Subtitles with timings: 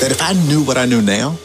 [0.00, 1.36] that if I knew what I knew now,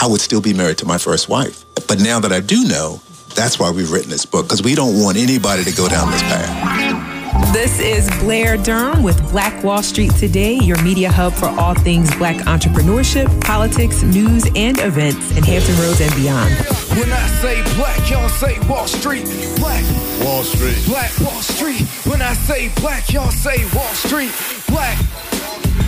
[0.00, 1.64] I would still be married to my first wife.
[1.86, 3.00] But now that I do know,
[3.34, 6.22] that's why we've written this book, because we don't want anybody to go down this
[6.22, 7.52] path.
[7.52, 12.14] This is Blair Durham with Black Wall Street Today, your media hub for all things
[12.16, 16.54] black entrepreneurship, politics, news, and events in Hampton Roads and beyond.
[16.96, 19.24] When I say black, y'all say Wall Street.
[19.58, 19.84] Black
[20.24, 20.82] Wall Street.
[20.86, 21.82] Black Wall Street.
[22.06, 24.32] When I say black, y'all say Wall Street.
[24.68, 24.98] Black.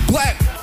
[0.08, 0.55] Black.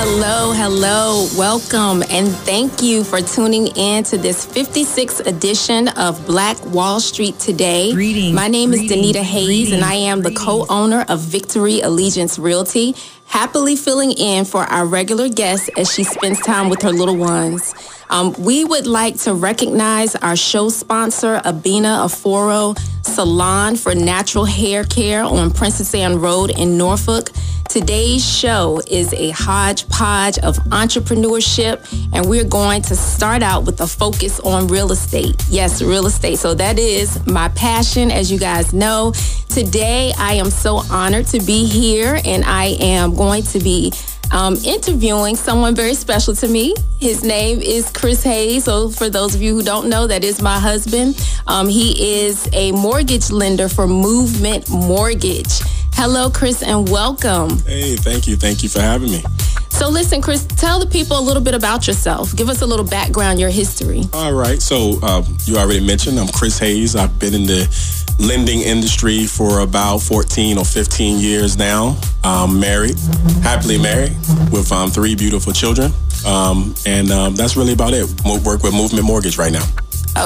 [0.00, 6.56] Hello, hello, welcome, and thank you for tuning in to this 56th edition of Black
[6.66, 7.92] Wall Street Today.
[7.92, 8.32] Greetings.
[8.32, 11.80] My name greetings, is Danita Hayes, greetings, and I am the co owner of Victory
[11.80, 12.94] Allegiance Realty,
[13.26, 17.74] happily filling in for our regular guest as she spends time with her little ones.
[18.10, 24.84] Um, we would like to recognize our show sponsor, Abina Aforo Salon for Natural Hair
[24.84, 27.30] Care on Princess Anne Road in Norfolk.
[27.68, 33.86] Today's show is a hodgepodge of entrepreneurship, and we're going to start out with a
[33.86, 35.44] focus on real estate.
[35.50, 36.38] Yes, real estate.
[36.38, 39.12] So that is my passion, as you guys know.
[39.50, 43.92] Today, I am so honored to be here, and I am going to be
[44.32, 46.74] um, interviewing someone very special to me.
[47.00, 48.64] His name is Chris Hayes.
[48.64, 51.16] So, for those of you who don't know, that is my husband.
[51.46, 55.60] Um, he is a mortgage lender for Movement Mortgage.
[55.94, 57.58] Hello, Chris, and welcome.
[57.60, 58.36] Hey, thank you.
[58.36, 59.22] Thank you for having me.
[59.70, 62.34] So, listen, Chris, tell the people a little bit about yourself.
[62.34, 64.02] Give us a little background, your history.
[64.12, 64.60] All right.
[64.60, 66.96] So, um, you already mentioned I'm Chris Hayes.
[66.96, 71.96] I've been in the lending industry for about 14 or 15 years now.
[72.24, 72.98] I'm married,
[73.42, 74.16] happily married,
[74.50, 75.92] with um, three beautiful children.
[76.26, 78.06] Um, and um, that's really about it.
[78.44, 79.64] Work with Movement Mortgage right now.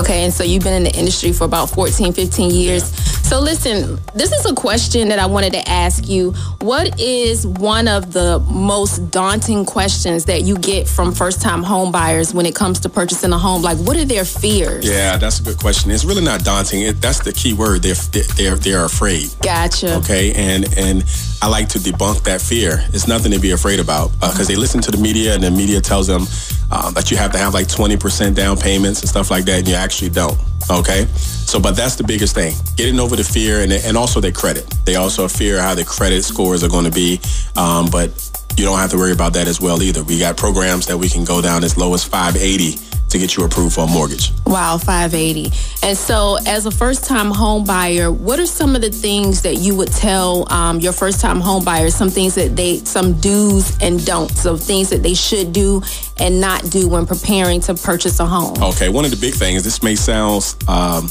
[0.01, 2.85] Okay, and so you've been in the industry for about 14, 15 years.
[3.29, 6.33] So listen, this is a question that I wanted to ask you.
[6.61, 12.35] What is one of the most daunting questions that you get from first-time home buyers
[12.35, 13.63] when it comes to purchasing a home?
[13.63, 14.87] Like what are their fears?
[14.89, 15.91] Yeah, that's a good question.
[15.91, 16.83] It's really not daunting.
[16.83, 17.83] It, that's the key word.
[17.83, 17.95] They're
[18.37, 19.29] they're they're afraid.
[19.41, 19.97] Gotcha.
[19.97, 21.05] Okay, and and
[21.41, 22.85] I like to debunk that fear.
[22.93, 25.51] It's nothing to be afraid about uh, because they listen to the media, and the
[25.51, 26.27] media tells them
[26.73, 29.59] uh, that you have to have like twenty percent down payments and stuff like that,
[29.59, 30.39] and you actually don't.
[30.71, 34.33] Okay, so but that's the biggest thing: getting over the fear, and and also their
[34.33, 34.65] credit.
[34.87, 37.21] They also fear how their credit scores are going to be,
[37.57, 38.09] um, but
[38.57, 40.03] you don't have to worry about that as well either.
[40.03, 42.79] We got programs that we can go down as low as five eighty
[43.13, 44.33] to get you approved for a mortgage.
[44.47, 45.53] Wow, 580.
[45.83, 49.57] And so, as a first time home buyer, what are some of the things that
[49.57, 51.95] you would tell um, your first time home buyers?
[51.95, 55.83] Some things that they, some do's and don'ts, of things that they should do
[56.19, 58.61] and not do when preparing to purchase a home.
[58.63, 61.05] Okay, one of the big things, this may sound um,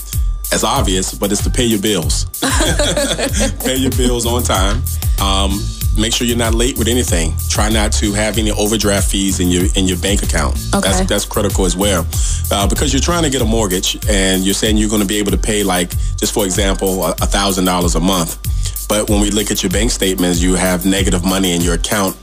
[0.51, 2.25] as obvious, but it's to pay your bills.
[3.63, 4.81] pay your bills on time.
[5.21, 5.51] Um,
[5.97, 7.33] make sure you're not late with anything.
[7.49, 10.57] Try not to have any overdraft fees in your in your bank account.
[10.73, 10.89] Okay.
[10.89, 12.05] That's that's critical as well,
[12.51, 15.17] uh, because you're trying to get a mortgage and you're saying you're going to be
[15.17, 18.37] able to pay like just for example a thousand dollars a month.
[18.87, 22.15] But when we look at your bank statements, you have negative money in your account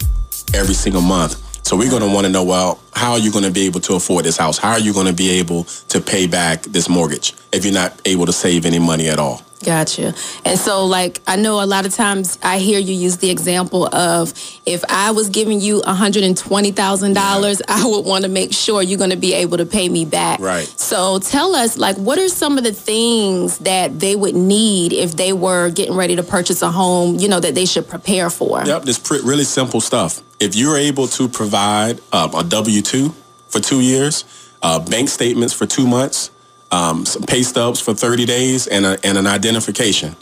[0.55, 1.43] every single month.
[1.67, 3.81] So we're going to want to know, well, how are you going to be able
[3.81, 4.59] to afford this house?
[4.59, 7.99] How are you going to be able to pay back this mortgage if you're not
[8.05, 9.43] able to save any money at all?
[9.65, 10.15] Gotcha.
[10.45, 13.93] And so, like, I know a lot of times I hear you use the example
[13.93, 14.33] of
[14.65, 19.17] if I was giving you $120,000, I would want to make sure you're going to
[19.17, 20.39] be able to pay me back.
[20.39, 20.67] Right.
[20.67, 25.17] So, tell us, like, what are some of the things that they would need if
[25.17, 28.65] they were getting ready to purchase a home, you know, that they should prepare for?
[28.65, 30.23] Yep, this pre- really simple stuff.
[30.39, 33.15] If you're able to provide um, a W two
[33.49, 34.25] for two years,
[34.63, 36.31] uh, bank statements for two months,
[36.71, 40.17] um, some pay stubs for 30 days, and, a, and an identification.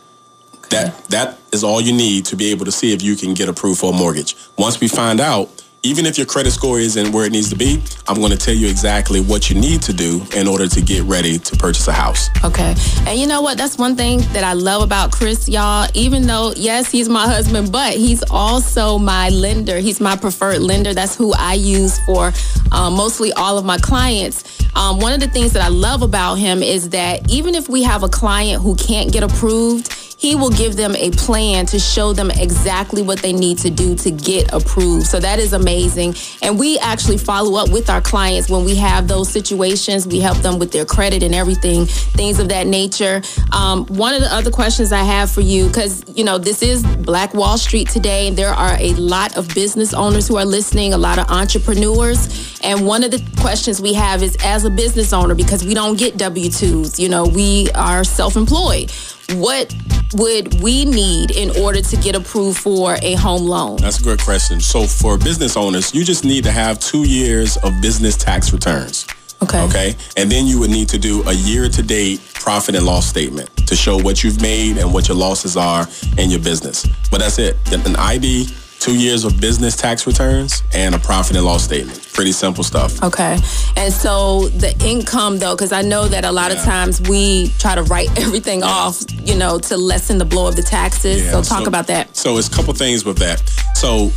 [0.71, 3.49] That that is all you need to be able to see if you can get
[3.49, 4.37] approved for a mortgage.
[4.59, 5.56] Once we find out,
[5.87, 8.55] even if your credit score isn't where it needs to be, I'm going to tell
[8.55, 11.93] you exactly what you need to do in order to get ready to purchase a
[11.93, 12.29] house.
[12.45, 12.75] Okay.
[13.07, 13.57] And you know what?
[13.57, 15.89] That's one thing that I love about Chris, y'all.
[15.95, 19.79] Even though, yes, he's my husband, but he's also my lender.
[19.79, 20.93] He's my preferred lender.
[20.93, 22.33] That's who I use for
[22.73, 24.45] um, mostly all of my clients.
[24.75, 27.83] Um, one of the things that I love about him is that even if we
[27.85, 32.13] have a client who can't get approved, he will give them a plan to show
[32.13, 35.07] them exactly what they need to do to get approved.
[35.07, 36.15] So that is amazing.
[36.43, 40.07] And we actually follow up with our clients when we have those situations.
[40.07, 43.21] We help them with their credit and everything, things of that nature.
[43.53, 46.83] Um, one of the other questions I have for you, because, you know, this is
[46.83, 50.95] Black Wall Street today, and there are a lot of business owners who are listening,
[50.95, 52.59] a lot of entrepreneurs.
[52.63, 55.99] And one of the questions we have is as a business owner, because we don't
[55.99, 58.91] get W 2s, you know, we are self employed.
[59.35, 59.75] What
[60.15, 63.77] would we need in order to get approved for a home loan?
[63.77, 64.61] That's a good question.
[64.61, 69.07] So for business owners, you just need to have two years of business tax returns.
[69.43, 69.63] Okay.
[69.63, 69.95] Okay.
[70.17, 73.51] And then you would need to do a year to date profit and loss statement
[73.67, 75.87] to show what you've made and what your losses are
[76.17, 76.87] in your business.
[77.11, 77.57] But that's it.
[77.73, 82.09] An ID, two years of business tax returns, and a profit and loss statement.
[82.13, 83.03] Pretty simple stuff.
[83.03, 83.39] Okay.
[83.77, 87.75] And so the income, though, because I know that a lot of times we try
[87.75, 91.25] to write everything off, you know, to lessen the blow of the taxes.
[91.25, 92.17] Yeah, so talk about that.
[92.17, 93.41] So it's a couple things with that.
[93.75, 94.11] So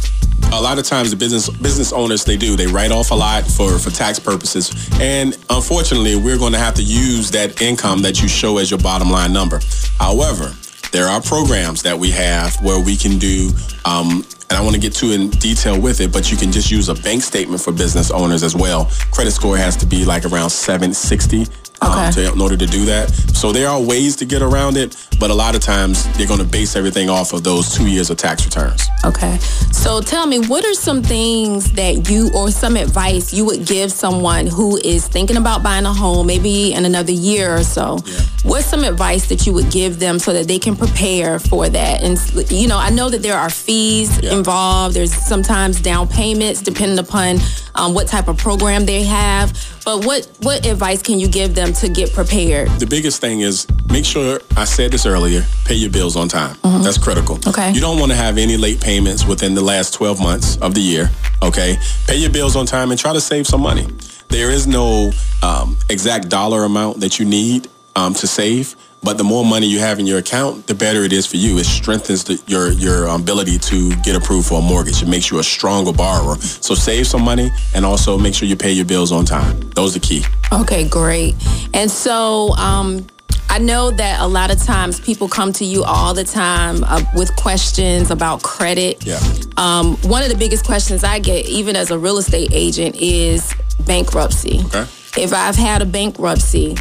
[0.53, 3.45] a lot of times the business business owners they do they write off a lot
[3.45, 8.21] for for tax purposes, and unfortunately we're going to have to use that income that
[8.21, 9.59] you show as your bottom line number.
[10.00, 10.53] However,
[10.91, 13.51] there are programs that we have where we can do.
[13.86, 16.72] Um, and I want to get too in detail with it, but you can just
[16.72, 18.86] use a bank statement for business owners as well.
[19.12, 21.46] Credit score has to be like around 760
[21.81, 23.10] um, to, in order to do that.
[23.34, 26.40] So there are ways to get around it, but a lot of times they're going
[26.40, 28.88] to base everything off of those two years of tax returns.
[29.06, 29.38] Okay.
[29.72, 33.92] So tell me, what are some things that you or some advice you would give
[33.92, 38.00] someone who is thinking about buying a home, maybe in another year or so?
[38.06, 38.20] Yeah.
[38.44, 42.04] What's some advice that you would give them so that they can prepare for that?
[42.04, 42.18] And,
[42.52, 44.33] you know, I know that there are fees Yeah.
[44.36, 47.38] involved, there's sometimes down payments depending upon
[47.75, 49.54] um, what type of program they have.
[49.86, 52.68] But what, what advice can you give them to get prepared?
[52.80, 56.57] The biggest thing is make sure, I said this earlier, pay your bills on time.
[56.63, 57.36] That's critical.
[57.38, 57.50] Mm-hmm.
[57.50, 57.71] Okay.
[57.74, 60.81] You don't want to have any late payments within the last 12 months of the
[60.81, 61.12] year.
[61.44, 61.77] Okay.
[62.07, 63.86] Pay your bills on time and try to save some money.
[64.30, 65.12] There is no
[65.44, 68.75] um, exact dollar amount that you need um, to save.
[69.01, 71.57] But the more money you have in your account, the better it is for you.
[71.57, 75.01] It strengthens the, your your ability to get approved for a mortgage.
[75.01, 76.36] It makes you a stronger borrower.
[76.36, 79.60] So save some money and also make sure you pay your bills on time.
[79.72, 80.25] Those are key.
[80.51, 81.36] Okay, great.
[81.74, 83.07] And so, um,
[83.51, 87.02] I know that a lot of times people come to you all the time uh,
[87.16, 89.04] with questions about credit.
[89.04, 89.19] Yeah.
[89.57, 93.56] Um, one of the biggest questions I get, even as a real estate agent, is
[93.86, 94.60] bankruptcy.
[94.66, 94.86] Okay.
[95.18, 96.78] If I've had a bankruptcy,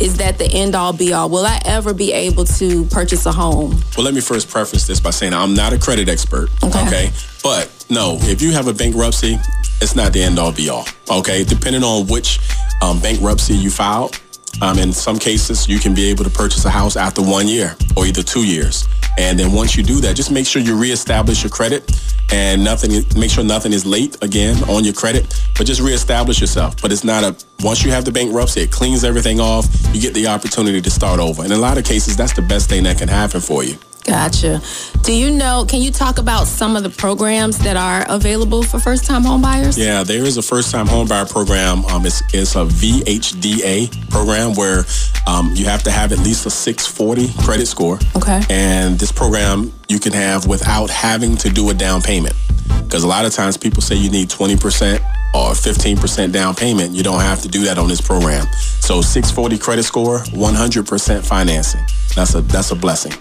[0.00, 1.28] is that the end all be all?
[1.28, 3.70] Will I ever be able to purchase a home?
[3.96, 6.48] Well, let me first preface this by saying I'm not a credit expert.
[6.62, 7.10] Okay.
[7.42, 9.38] But no, if you have a bankruptcy,
[9.80, 10.86] it's not the end all be all.
[11.10, 11.44] Okay.
[11.44, 12.40] Depending on which
[12.82, 14.20] um, bankruptcy you filed,
[14.62, 17.76] um, in some cases, you can be able to purchase a house after one year
[17.96, 18.88] or either two years.
[19.18, 21.90] And then once you do that, just make sure you reestablish your credit
[22.32, 26.80] and nothing, make sure nothing is late again on your credit, but just reestablish yourself.
[26.80, 29.66] But it's not a, once you have the bankruptcy, it cleans everything off.
[29.92, 31.42] You get the opportunity to start over.
[31.42, 33.76] And in a lot of cases, that's the best thing that can happen for you.
[34.06, 34.62] Gotcha.
[35.02, 38.78] Do you know, can you talk about some of the programs that are available for
[38.78, 39.76] first time homebuyers?
[39.76, 41.84] Yeah, there is a first-time homebuyer program.
[41.86, 44.84] Um, it's, it's a VHDA program where
[45.26, 47.98] um, you have to have at least a 640 credit score.
[48.14, 48.42] Okay.
[48.48, 52.36] And this program you can have without having to do a down payment.
[52.84, 55.00] Because a lot of times people say you need 20%
[55.34, 56.94] or 15% down payment.
[56.94, 58.46] You don't have to do that on this program.
[58.80, 61.84] So 640 credit score, 100% financing.
[62.14, 63.12] That's a that's a blessing.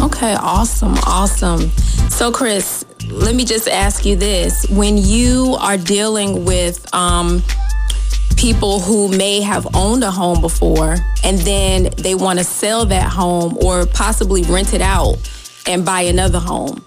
[0.00, 1.68] Okay, awesome, awesome.
[2.08, 7.42] So, Chris, let me just ask you this: When you are dealing with um,
[8.36, 13.10] people who may have owned a home before, and then they want to sell that
[13.10, 15.16] home or possibly rent it out
[15.66, 16.82] and buy another home.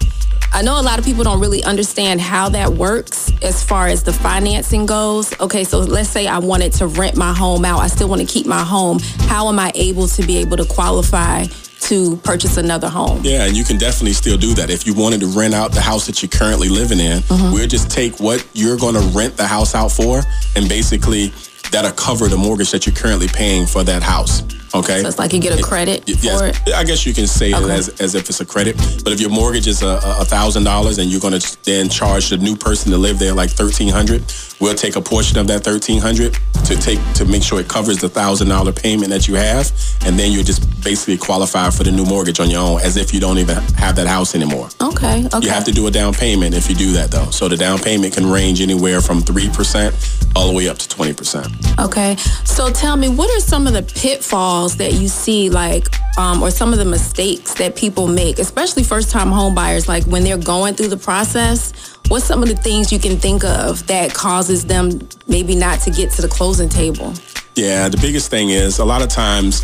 [0.54, 4.04] I know a lot of people don't really understand how that works as far as
[4.04, 5.38] the financing goes.
[5.40, 7.80] Okay, so let's say I wanted to rent my home out.
[7.80, 9.00] I still want to keep my home.
[9.28, 11.46] How am I able to be able to qualify
[11.82, 13.22] to purchase another home?
[13.24, 14.70] Yeah, and you can definitely still do that.
[14.70, 17.54] If you wanted to rent out the house that you're currently living in, mm-hmm.
[17.54, 20.22] we'll just take what you're going to rent the house out for,
[20.56, 21.32] and basically
[21.72, 24.44] that'll cover the mortgage that you're currently paying for that house.
[24.74, 25.02] Okay.
[25.02, 26.74] So it's like you get a credit Y- yes, for it.
[26.74, 28.78] I guess you can say it as, as if it's a credit.
[29.04, 32.30] But if your mortgage is a a thousand dollars and you're going to then charge
[32.30, 34.24] the new person to live there like thirteen hundred,
[34.62, 37.98] we'll take a portion of that thirteen hundred to take to make sure it covers
[37.98, 39.72] the thousand dollar payment that you have,
[40.06, 43.14] and then you're just basically qualified for the new mortgage on your own, as if
[43.14, 44.70] you don't even have that house anymore.
[44.82, 45.26] Okay.
[45.26, 45.40] Okay.
[45.42, 47.30] You have to do a down payment if you do that though.
[47.32, 49.96] So the down payment can range anywhere from three percent
[50.36, 51.48] all the way up to twenty percent.
[51.80, 52.16] Okay.
[52.46, 55.88] So tell me, what are some of the pitfalls that you see, like,
[56.18, 60.04] um, or some of the mistakes that people make, especially first time home buyers, like
[60.06, 61.74] when they're going through the process?
[62.12, 65.00] What's some of the things you can think of that causes them
[65.30, 67.14] maybe not to get to the closing table?
[67.56, 69.62] Yeah, the biggest thing is a lot of times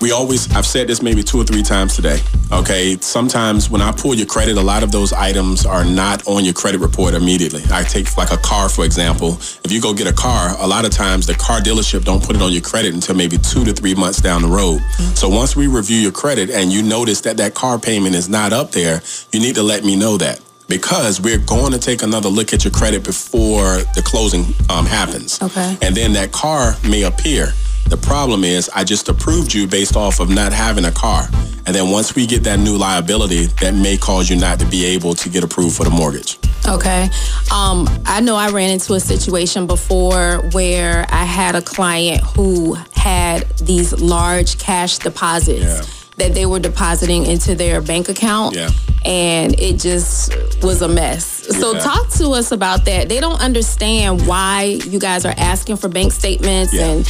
[0.00, 2.18] we always, I've said this maybe two or three times today.
[2.50, 2.96] Okay.
[3.00, 6.54] Sometimes when I pull your credit, a lot of those items are not on your
[6.54, 7.62] credit report immediately.
[7.70, 9.34] I take like a car, for example.
[9.62, 12.34] If you go get a car, a lot of times the car dealership don't put
[12.34, 14.80] it on your credit until maybe two to three months down the road.
[15.14, 18.52] So once we review your credit and you notice that that car payment is not
[18.52, 19.02] up there,
[19.32, 22.62] you need to let me know that because we're going to take another look at
[22.62, 25.40] your credit before the closing um, happens.
[25.42, 25.76] Okay.
[25.82, 27.52] And then that car may appear.
[27.88, 31.26] The problem is I just approved you based off of not having a car.
[31.64, 34.84] And then once we get that new liability, that may cause you not to be
[34.84, 36.38] able to get approved for the mortgage.
[36.66, 37.08] Okay.
[37.50, 42.74] Um, I know I ran into a situation before where I had a client who
[42.92, 45.62] had these large cash deposits.
[45.62, 48.54] Yeah that they were depositing into their bank account.
[48.54, 48.70] Yeah.
[49.04, 51.46] And it just was a mess.
[51.50, 51.58] Yeah.
[51.58, 53.08] So talk to us about that.
[53.08, 56.86] They don't understand why you guys are asking for bank statements yeah.
[56.86, 57.04] and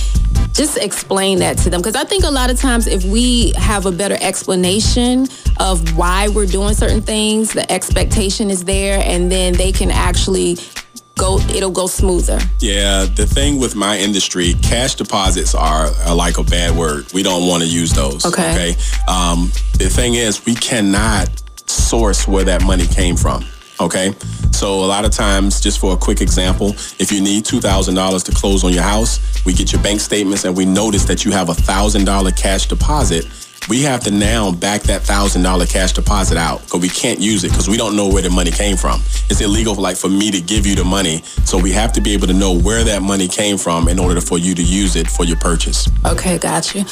[0.53, 3.87] just explain that to them because I think a lot of times if we have
[3.87, 5.29] a better explanation
[5.61, 10.57] of why we're doing certain things, the expectation is there and then they can actually
[11.18, 12.38] go it'll go smoother.
[12.60, 17.12] Yeah, the thing with my industry, cash deposits are, are like a bad word.
[17.12, 18.25] We don't want to use those.
[18.25, 18.50] Okay.
[18.52, 18.70] Okay.
[19.08, 21.28] Um, the thing is, we cannot
[21.66, 23.44] source where that money came from.
[23.80, 24.14] Okay.
[24.52, 28.32] So a lot of times, just for a quick example, if you need $2,000 to
[28.32, 31.48] close on your house, we get your bank statements and we notice that you have
[31.48, 33.26] a $1,000 cash deposit
[33.68, 37.44] we have to now back that thousand dollar cash deposit out because we can't use
[37.44, 39.00] it because we don't know where the money came from.
[39.28, 42.00] It's illegal, for, like for me to give you the money, so we have to
[42.00, 44.96] be able to know where that money came from in order for you to use
[44.96, 45.88] it for your purchase.
[46.06, 46.84] Okay, gotcha.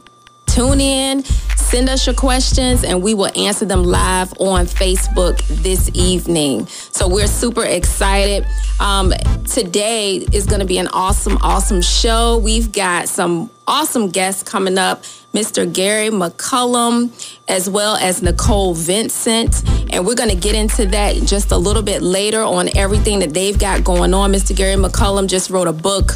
[0.52, 1.24] tune in,
[1.56, 6.68] send us your questions, and we will answer them live on Facebook this evening.
[6.68, 8.46] So we're super excited.
[8.80, 9.14] Um,
[9.46, 12.38] today is going to be an awesome, awesome show.
[12.38, 15.04] We've got some awesome guests coming up.
[15.34, 15.72] Mr.
[15.72, 17.10] Gary McCullum,
[17.48, 19.64] as well as Nicole Vincent.
[19.94, 23.34] And we're going to get into that just a little bit later on everything that
[23.34, 24.34] they've got going on.
[24.34, 24.54] Mr.
[24.54, 26.12] Gary McCullum just wrote a book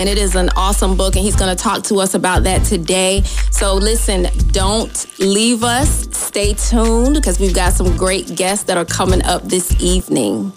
[0.00, 2.64] and it is an awesome book and he's going to talk to us about that
[2.64, 8.78] today so listen don't leave us stay tuned because we've got some great guests that
[8.78, 10.50] are coming up this evening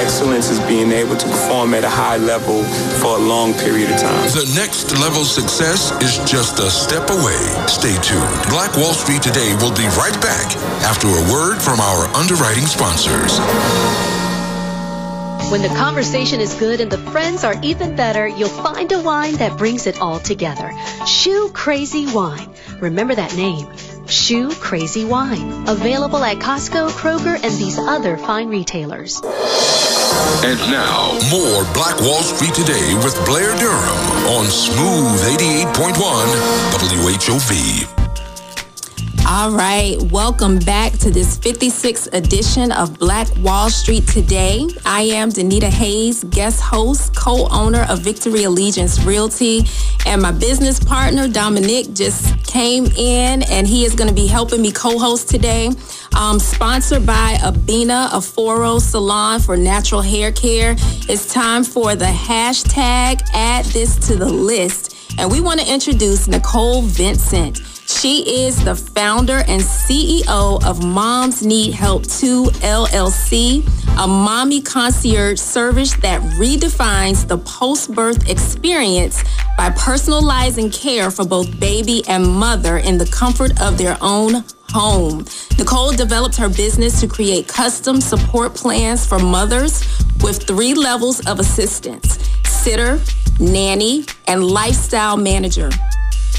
[0.00, 2.64] excellence is being able to perform at a high level
[3.02, 4.24] for a long period of time.
[4.32, 7.36] The next level success is just a step away.
[7.68, 8.24] Stay tuned.
[8.48, 10.56] Black Wall Street Today will be right back
[10.88, 13.36] after a word from our underwriting sponsors.
[15.50, 19.36] When the conversation is good and the friends are even better, you'll find a wine
[19.36, 20.70] that brings it all together.
[21.06, 22.50] Shoe Crazy Wine.
[22.80, 23.66] Remember that name.
[24.06, 25.66] Shoe Crazy Wine.
[25.66, 29.22] Available at Costco, Kroger, and these other fine retailers.
[30.44, 33.98] And now, more Black Wall Street Today with Blair Durham
[34.36, 35.94] on Smooth 88.1
[37.04, 38.07] WHOV.
[39.30, 44.66] All right, welcome back to this 56th edition of Black Wall Street Today.
[44.86, 49.66] I am Danita Hayes, guest host, co-owner of Victory Allegiance Realty,
[50.06, 54.62] and my business partner Dominic just came in, and he is going to be helping
[54.62, 55.72] me co-host today.
[56.18, 60.74] Um, sponsored by Abina Aforo Salon for natural hair care.
[61.06, 66.28] It's time for the hashtag Add This to the List, and we want to introduce
[66.28, 67.60] Nicole Vincent.
[68.00, 73.66] She is the founder and CEO of Moms Need Help 2 LLC,
[73.98, 79.24] a mommy concierge service that redefines the post birth experience
[79.56, 85.24] by personalizing care for both baby and mother in the comfort of their own home.
[85.58, 89.82] Nicole developed her business to create custom support plans for mothers
[90.22, 93.00] with three levels of assistance sitter,
[93.40, 95.68] nanny, and lifestyle manager.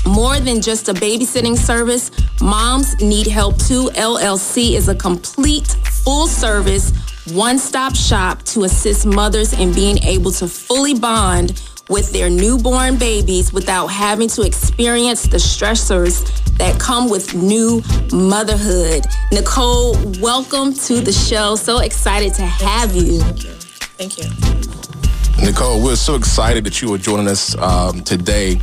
[0.05, 5.67] More than just a babysitting service, Moms Need Help 2 LLC is a complete,
[6.03, 6.91] full service,
[7.31, 12.97] one stop shop to assist mothers in being able to fully bond with their newborn
[12.97, 16.25] babies without having to experience the stressors
[16.57, 19.05] that come with new motherhood.
[19.31, 21.55] Nicole, welcome to the show.
[21.55, 23.19] So excited to have you.
[23.19, 23.51] Thank you.
[23.97, 25.45] Thank you.
[25.45, 28.59] Nicole, we're so excited that you are joining us um, today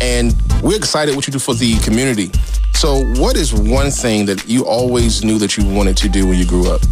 [0.00, 2.30] and we're excited what you do for the community.
[2.74, 6.38] So, what is one thing that you always knew that you wanted to do when
[6.38, 6.82] you grew up?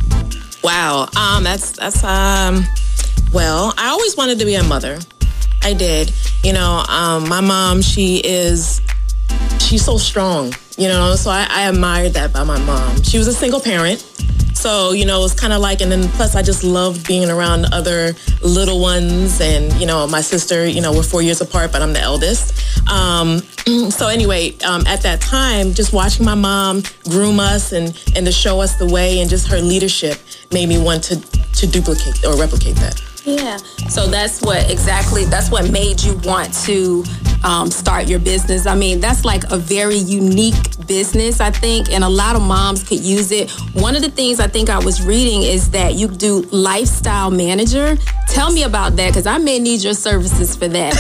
[0.62, 2.64] Wow, um, that's that's um,
[3.32, 4.98] well, I always wanted to be a mother.
[5.62, 6.12] I did.
[6.42, 8.80] You know, um, my mom, she is,
[9.58, 10.54] she's so strong.
[10.76, 13.02] You know, so I, I admired that by my mom.
[13.02, 14.02] She was a single parent.
[14.64, 17.66] So, you know, it's kind of like, and then plus I just loved being around
[17.74, 19.38] other little ones.
[19.42, 22.88] And, you know, my sister, you know, we're four years apart, but I'm the eldest.
[22.90, 23.40] Um,
[23.90, 28.32] so anyway, um, at that time, just watching my mom groom us and, and to
[28.32, 30.16] show us the way and just her leadership
[30.50, 32.98] made me want to, to duplicate or replicate that.
[33.24, 33.56] Yeah.
[33.88, 37.04] So that's what exactly, that's what made you want to
[37.44, 38.66] um, start your business.
[38.66, 40.54] I mean, that's like a very unique
[40.86, 43.50] business, I think, and a lot of moms could use it.
[43.74, 47.96] One of the things I think I was reading is that you do lifestyle manager.
[48.28, 50.94] Tell me about that because I may need your services for that.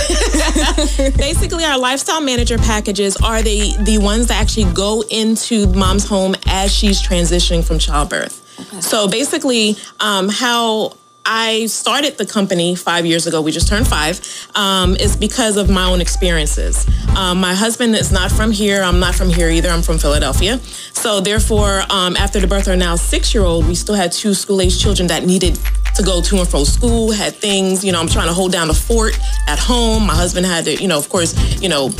[1.16, 6.34] Basically, our lifestyle manager packages are the the ones that actually go into mom's home
[6.46, 8.40] as she's transitioning from childbirth.
[8.60, 8.80] Okay.
[8.80, 13.40] So basically, um, how I started the company five years ago.
[13.40, 14.20] We just turned five.
[14.54, 16.86] Um, is because of my own experiences.
[17.16, 18.82] Um, my husband is not from here.
[18.82, 19.70] I'm not from here either.
[19.70, 20.58] I'm from Philadelphia.
[20.92, 24.80] So therefore, um, after the birth of our now six-year-old, we still had two school-age
[24.80, 25.58] children that needed
[25.94, 27.10] to go to and from school.
[27.10, 28.00] Had things, you know.
[28.00, 30.06] I'm trying to hold down the fort at home.
[30.06, 31.90] My husband had to, you know, of course, you know,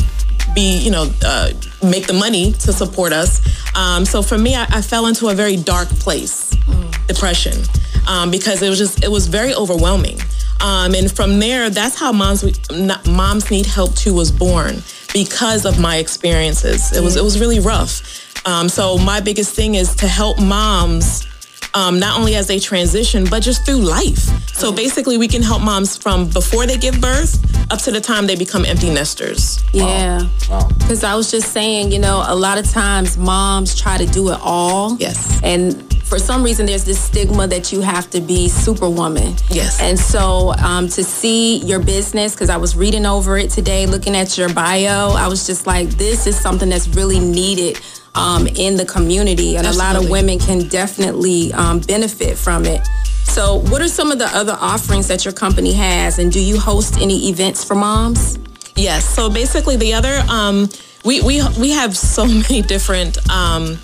[0.53, 1.51] be, you know, uh,
[1.83, 3.41] make the money to support us.
[3.75, 7.07] Um, so for me, I, I, fell into a very dark place, mm.
[7.07, 7.53] depression
[8.07, 10.19] um, because it was just it was very overwhelming.
[10.61, 12.43] Um, and from there, that's how moms
[13.07, 14.81] moms need help too was born
[15.13, 16.95] because of my experiences.
[16.95, 18.21] It was it was really rough.
[18.47, 21.27] Um, so my biggest thing is to help moms.
[21.73, 24.29] Um, not only as they transition, but just through life.
[24.55, 27.35] So basically, we can help moms from before they give birth
[27.71, 29.63] up to the time they become empty nesters.
[29.73, 30.27] Yeah.
[30.39, 31.13] Because wow.
[31.13, 34.39] I was just saying, you know, a lot of times moms try to do it
[34.41, 34.97] all.
[34.97, 35.41] Yes.
[35.43, 39.35] And for some reason there's this stigma that you have to be superwoman.
[39.49, 39.81] Yes.
[39.81, 44.15] And so um, to see your business, because I was reading over it today, looking
[44.15, 47.79] at your bio, I was just like, this is something that's really needed
[48.13, 49.91] um, in the community, and Absolutely.
[49.91, 52.79] a lot of women can definitely um, benefit from it.
[53.25, 56.59] So, what are some of the other offerings that your company has, and do you
[56.59, 58.39] host any events for moms?
[58.75, 59.05] Yes.
[59.05, 60.69] So basically, the other um,
[61.03, 63.77] we we we have so many different um,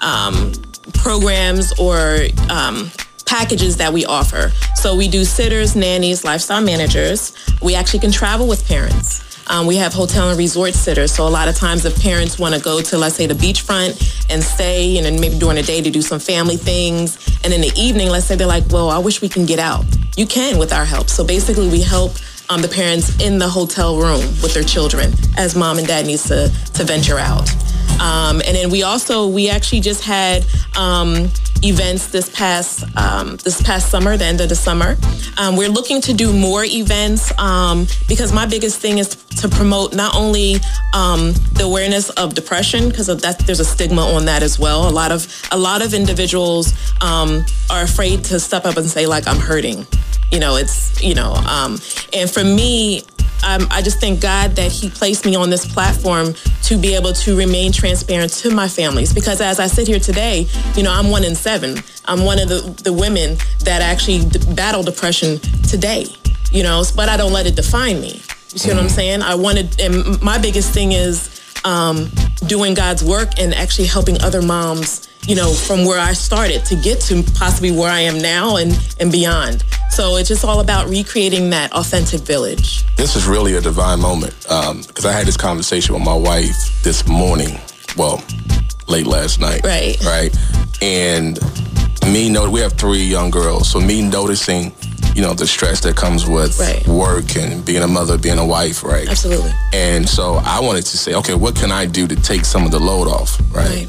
[0.00, 0.52] um,
[0.94, 2.18] programs or
[2.50, 2.90] um,
[3.26, 4.50] packages that we offer.
[4.74, 7.32] So we do sitters, nannies, lifestyle managers.
[7.62, 9.29] We actually can travel with parents.
[9.50, 11.12] Um, we have hotel and resort sitters.
[11.12, 14.30] So a lot of times if parents want to go to, let's say, the beachfront
[14.30, 17.18] and stay, and maybe during the day to do some family things.
[17.42, 19.84] And in the evening, let's say they're like, well, I wish we can get out.
[20.16, 21.10] You can with our help.
[21.10, 22.12] So basically we help
[22.48, 26.28] um, the parents in the hotel room with their children as mom and dad needs
[26.28, 27.50] to, to venture out.
[28.00, 30.46] Um, and then we also we actually just had
[30.78, 31.28] um,
[31.62, 34.96] events this past um, this past summer, the end of the summer.
[35.38, 39.08] Um, we're looking to do more events um, because my biggest thing is
[39.40, 40.56] to promote not only
[40.94, 44.88] um, the awareness of depression because that there's a stigma on that as well.
[44.88, 49.26] A lot of a lot of individuals are afraid to step up and say like
[49.26, 49.86] I'm hurting.
[50.30, 51.34] You know, it's you know,
[52.12, 53.02] and for me,
[53.44, 57.12] um, I just thank God that He placed me on this platform to be able
[57.12, 59.12] to remain transparent to my families.
[59.12, 61.78] Because as I sit here today, you know, I'm one in seven.
[62.06, 64.24] I'm one of the, the women that actually
[64.54, 66.06] battle depression today,
[66.50, 68.22] you know, but I don't let it define me.
[68.52, 69.22] You see what I'm saying?
[69.22, 72.10] I wanted, and my biggest thing is um,
[72.46, 76.76] doing God's work and actually helping other moms you know, from where I started to
[76.76, 79.64] get to possibly where I am now and, and beyond.
[79.90, 82.86] So it's just all about recreating that authentic village.
[82.96, 86.82] This is really a divine moment because um, I had this conversation with my wife
[86.82, 87.58] this morning.
[87.96, 88.22] Well,
[88.88, 89.64] late last night.
[89.64, 90.00] Right.
[90.04, 90.34] Right.
[90.80, 91.38] And
[92.06, 94.72] me know we have three young girls, so me noticing,
[95.14, 96.86] you know, the stress that comes with right.
[96.88, 99.08] work and being a mother, being a wife, right?
[99.08, 99.52] Absolutely.
[99.72, 102.70] And so I wanted to say, okay, what can I do to take some of
[102.70, 103.68] the load off, right?
[103.68, 103.88] right.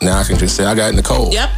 [0.00, 1.32] Now I can just say I got Nicole.
[1.32, 1.50] Yep.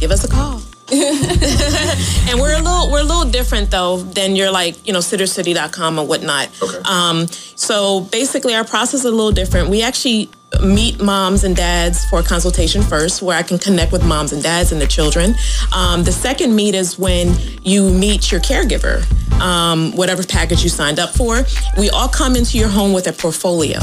[0.00, 0.60] Give us a call.
[0.92, 5.98] and we're a little we're a little different though than your like you know sittercity.com
[5.98, 6.48] or whatnot.
[6.62, 6.78] Okay.
[6.84, 9.68] Um, so basically, our process is a little different.
[9.68, 10.30] We actually
[10.62, 14.42] meet moms and dads for a consultation first, where I can connect with moms and
[14.42, 15.34] dads and the children.
[15.74, 19.02] Um, the second meet is when you meet your caregiver,
[19.40, 21.42] um, whatever package you signed up for.
[21.76, 23.80] We all come into your home with a portfolio.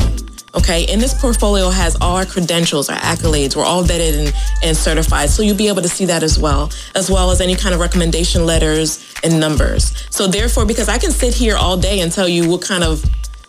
[0.56, 3.56] Okay, and this portfolio has all our credentials, our accolades.
[3.56, 5.30] We're all vetted and, and certified.
[5.30, 7.82] So you'll be able to see that as well, as well as any kind of
[7.82, 10.06] recommendation letters and numbers.
[10.12, 13.04] So therefore, because I can sit here all day and tell you what kind of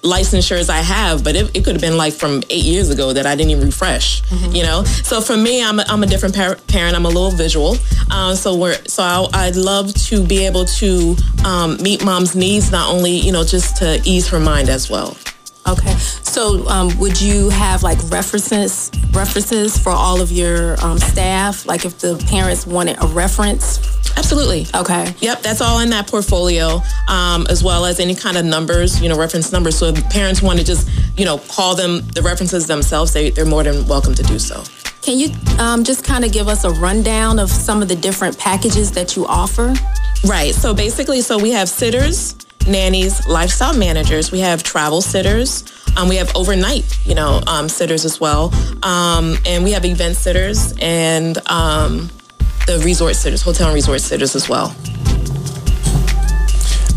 [0.04, 3.26] licensures I have, but it, it could have been like from eight years ago that
[3.26, 4.54] I didn't even refresh, mm-hmm.
[4.54, 4.84] you know?
[4.84, 6.94] So for me, I'm a, I'm a different par- parent.
[6.94, 7.76] I'm a little visual.
[8.10, 12.70] Um, so we're, so I, would love to be able to um, meet mom's needs,
[12.70, 15.16] not only, you know, just to ease her mind as well.
[15.66, 15.94] Okay.
[16.22, 21.66] So, um, would you have like references references for all of your um, staff?
[21.66, 23.78] Like, if the parents wanted a reference.
[24.16, 24.66] Absolutely.
[24.74, 25.14] Okay.
[25.18, 29.08] Yep, that's all in that portfolio, um, as well as any kind of numbers, you
[29.08, 29.76] know, reference numbers.
[29.76, 33.44] So if parents want to just, you know, call them the references themselves, they, they're
[33.44, 34.62] more than welcome to do so.
[35.02, 38.38] Can you um, just kind of give us a rundown of some of the different
[38.38, 39.74] packages that you offer?
[40.24, 40.54] Right.
[40.54, 42.34] So basically, so we have sitters,
[42.66, 44.30] nannies, lifestyle managers.
[44.32, 45.64] We have travel sitters.
[45.96, 50.16] Um, we have overnight, you know, um, sitters as well, um, and we have event
[50.16, 52.10] sitters and um,
[52.66, 54.74] the resort sitters, hotel and resort sitters as well.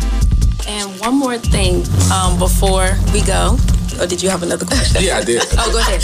[0.67, 1.83] And one more thing
[2.13, 3.57] um, before we go.
[3.99, 5.01] Or did you have another question?
[5.01, 5.41] Yeah, I did.
[5.57, 6.03] oh, go ahead.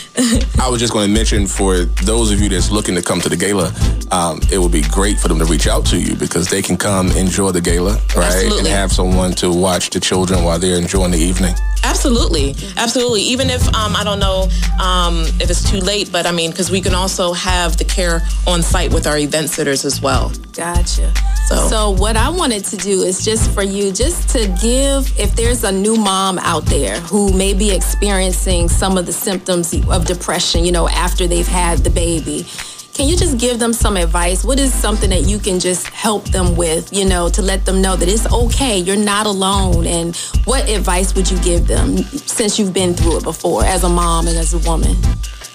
[0.60, 3.28] I was just going to mention for those of you that's looking to come to
[3.28, 3.72] the gala,
[4.12, 6.76] um, it would be great for them to reach out to you because they can
[6.76, 8.26] come enjoy the gala, right?
[8.26, 8.58] Absolutely.
[8.58, 11.54] And have someone to watch the children while they're enjoying the evening.
[11.82, 13.20] Absolutely, absolutely.
[13.22, 14.48] Even if um, I don't know
[14.82, 18.22] um, if it's too late, but I mean, because we can also have the care
[18.46, 20.32] on site with our event sitters as well.
[20.54, 21.12] Gotcha.
[21.46, 25.36] So, so what I wanted to do is just for you, just to give, if
[25.36, 29.74] there's a new mom out there who may be experiencing some of the symptoms
[30.10, 32.46] of depression, you know, after they've had the baby
[32.94, 34.44] can you just give them some advice?
[34.44, 37.82] What is something that you can just help them with, you know, to let them
[37.82, 39.84] know that it's okay, you're not alone?
[39.84, 40.14] And
[40.44, 44.28] what advice would you give them since you've been through it before as a mom
[44.28, 44.94] and as a woman?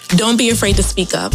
[0.10, 1.32] Don't be afraid to speak up.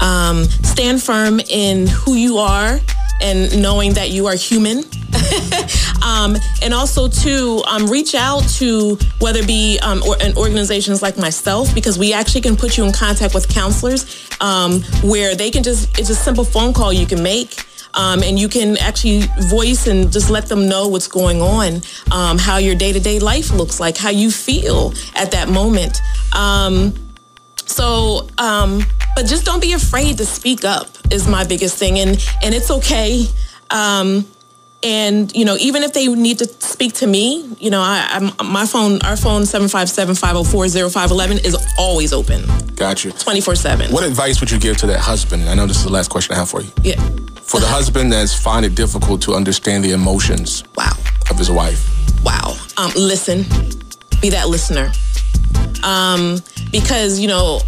[0.00, 2.80] Um, stand firm in who you are
[3.20, 4.78] and knowing that you are human.
[6.08, 11.18] um, and also to um, reach out to whether it be um, or, organizations like
[11.18, 15.62] myself because we actually can put you in contact with counselors um, where they can
[15.62, 19.86] just it's a simple phone call you can make um, and you can actually voice
[19.86, 21.80] and just let them know what's going on,
[22.12, 25.98] um, how your day to day life looks like, how you feel at that moment.
[26.36, 26.94] Um,
[27.64, 28.82] so, um,
[29.16, 32.10] but just don't be afraid to speak up is my biggest thing, and
[32.42, 33.26] and it's okay.
[34.82, 38.52] And you know, even if they need to speak to me, you know, I, I'm
[38.52, 42.44] my phone, our phone 757-504-0511 is always open.
[42.76, 43.08] Gotcha.
[43.08, 43.92] 24-7.
[43.92, 45.48] What advice would you give to that husband?
[45.48, 46.70] I know this is the last question I have for you.
[46.84, 47.00] Yeah.
[47.42, 50.92] For the husband that's find it difficult to understand the emotions wow.
[51.28, 51.84] of his wife.
[52.22, 52.56] Wow.
[52.76, 53.44] Um, listen.
[54.20, 54.92] Be that listener.
[55.82, 56.38] Um,
[56.70, 57.60] because, you know,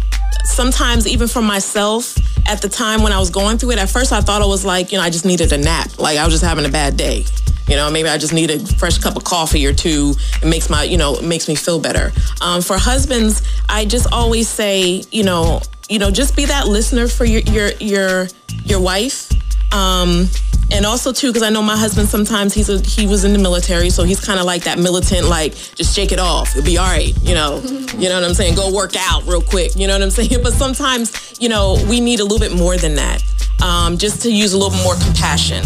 [0.45, 2.15] sometimes even for myself,
[2.47, 4.65] at the time when I was going through it, at first I thought it was
[4.65, 5.99] like, you know, I just needed a nap.
[5.99, 7.25] Like I was just having a bad day.
[7.67, 10.13] You know, maybe I just need a fresh cup of coffee or two.
[10.41, 12.11] It makes my, you know, it makes me feel better.
[12.41, 17.07] Um, for husbands, I just always say, you know, you know, just be that listener
[17.07, 18.27] for your your your
[18.65, 19.31] your wife
[19.73, 20.27] Um,
[20.71, 23.39] and also too, because I know my husband sometimes he's a, he was in the
[23.39, 26.77] military, so he's kind of like that militant, like just shake it off, it'll be
[26.77, 27.59] all right, you know,
[27.97, 28.55] you know what I'm saying?
[28.55, 30.41] Go work out real quick, you know what I'm saying?
[30.41, 33.23] But sometimes, you know, we need a little bit more than that,
[33.61, 35.65] um, just to use a little more compassion.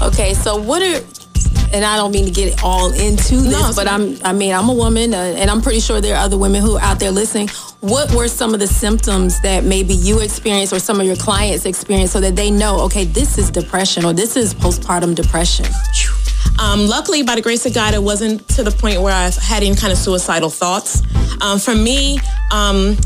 [0.00, 1.02] Okay, so what are
[1.72, 4.68] and I don't mean to get all into this, no, but I'm I mean I'm
[4.68, 7.10] a woman, uh, and I'm pretty sure there are other women who are out there
[7.10, 7.48] listening.
[7.80, 11.64] What were some of the symptoms that maybe you experienced or some of your clients
[11.64, 15.66] experienced, so that they know, okay, this is depression or this is postpartum depression?
[16.60, 19.62] Um, luckily, by the grace of God, it wasn't to the point where I had
[19.62, 21.02] any kind of suicidal thoughts.
[21.40, 22.18] Um, for me,
[22.50, 22.96] um,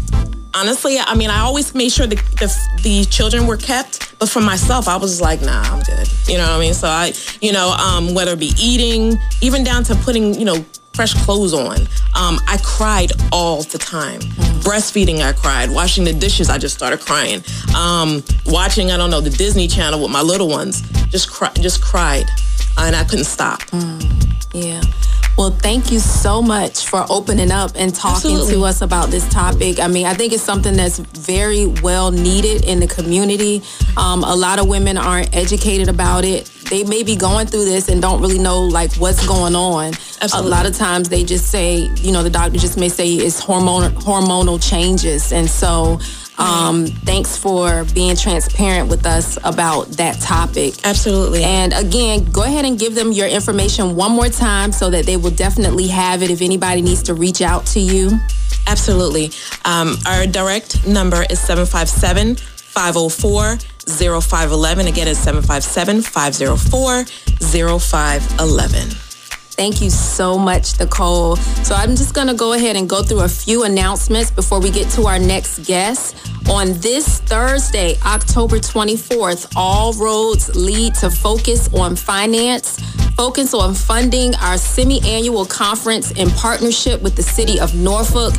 [0.54, 4.40] honestly, I mean, I always made sure the, the, the children were kept, but for
[4.40, 6.08] myself, I was like, nah, I'm good.
[6.28, 6.74] You know what I mean?
[6.74, 10.64] So I, you know, um, whether it be eating, even down to putting, you know,
[10.94, 11.80] fresh clothes on.
[12.14, 14.20] Um, I cried all the time.
[14.20, 14.62] Mm.
[14.62, 15.70] Breastfeeding, I cried.
[15.70, 17.42] Washing the dishes, I just started crying.
[17.76, 21.82] Um, watching, I don't know, the Disney Channel with my little ones, just cry, just
[21.82, 22.26] cried,
[22.78, 23.60] and I couldn't stop.
[23.70, 24.32] Mm.
[24.52, 24.82] Yeah.
[25.38, 28.54] Well, thank you so much for opening up and talking Absolutely.
[28.54, 29.80] to us about this topic.
[29.80, 33.62] I mean, I think it's something that's very well needed in the community.
[33.96, 36.46] Um, a lot of women aren't educated about it.
[36.68, 39.94] They may be going through this and don't really know like what's going on.
[40.20, 40.50] Absolutely.
[40.50, 43.42] A lot of times they just say, you know, the doctor just may say it's
[43.42, 45.98] hormonal hormonal changes, and so
[46.38, 50.74] um, thanks for being transparent with us about that topic.
[50.84, 51.44] Absolutely.
[51.44, 55.16] And again, go ahead and give them your information one more time so that they
[55.16, 58.10] will definitely have it if anybody needs to reach out to you.
[58.66, 59.30] Absolutely.
[59.64, 64.86] Um, our direct number is 757 504 0511.
[64.86, 67.04] Again, it's 757 504
[67.78, 69.11] 0511.
[69.54, 71.36] Thank you so much, Nicole.
[71.36, 74.70] So I'm just going to go ahead and go through a few announcements before we
[74.70, 76.16] get to our next guest.
[76.50, 82.80] On this Thursday, October 24th, all roads lead to Focus on Finance.
[83.14, 88.34] Focus on funding our semi-annual conference in partnership with the City of Norfolk.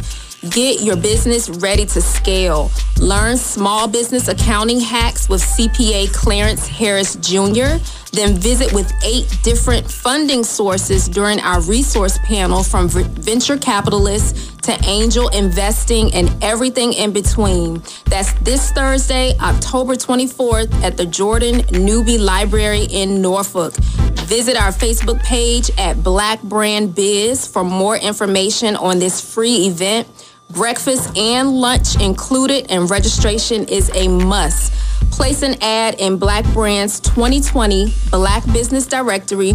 [0.49, 2.69] Get your business ready to scale.
[2.99, 7.77] Learn small business accounting hacks with CPA Clarence Harris Jr.
[8.13, 14.79] Then visit with eight different funding sources during our resource panel from venture capitalists to
[14.85, 17.81] angel investing and everything in between.
[18.05, 23.73] That's this Thursday, October 24th at the Jordan Newby Library in Norfolk.
[24.27, 30.07] Visit our Facebook page at Black Brand Biz for more information on this free event.
[30.51, 34.71] Breakfast and lunch included, and registration is a must.
[35.13, 39.53] Place an ad in Black Brand's 2020 Black Business Directory.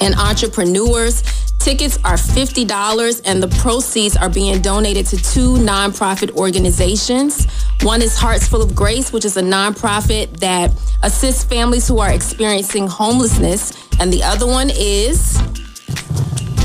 [0.00, 1.22] and entrepreneurs.
[1.58, 7.46] Tickets are $50 and the proceeds are being donated to two nonprofit organizations.
[7.82, 10.72] One is Hearts Full of Grace, which is a nonprofit that
[11.04, 13.72] assists families who are experiencing homelessness.
[14.00, 15.40] And the other one is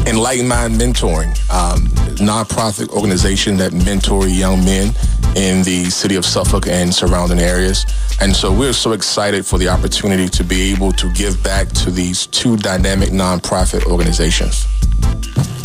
[0.08, 1.82] Enlightened Mind Mentoring, um,
[2.15, 4.93] nonprofit organization that mentor young men
[5.36, 7.86] in the city of Suffolk and surrounding areas.
[8.22, 11.91] And so we're so excited for the opportunity to be able to give back to
[11.91, 14.65] these two dynamic nonprofit organizations.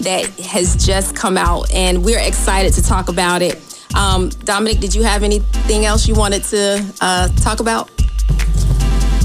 [0.01, 3.61] that has just come out, and we're excited to talk about it.
[3.95, 7.91] Um, Dominic, did you have anything else you wanted to uh, talk about?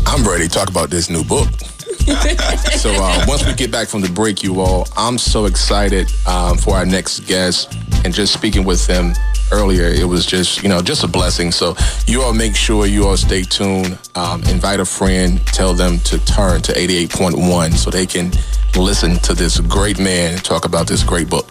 [0.09, 1.49] I'm ready to talk about this new book.
[2.77, 6.57] so uh, once we get back from the break, you all, I'm so excited um,
[6.57, 9.11] for our next guest and just speaking with him
[9.51, 11.51] earlier, it was just you know just a blessing.
[11.51, 13.99] So you all make sure you all stay tuned.
[14.15, 18.31] Um, invite a friend, tell them to turn to 88.1 so they can
[18.77, 21.47] listen to this great man talk about this great book.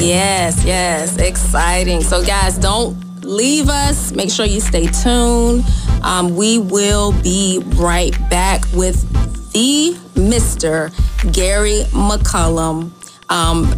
[0.00, 2.00] Yes, yes, exciting.
[2.00, 4.12] So guys, don't leave us.
[4.12, 5.64] Make sure you stay tuned.
[6.02, 9.00] Um, we will be right back with
[9.52, 10.90] the Mr.
[11.32, 12.90] Gary McCullum.
[13.28, 13.70] Um,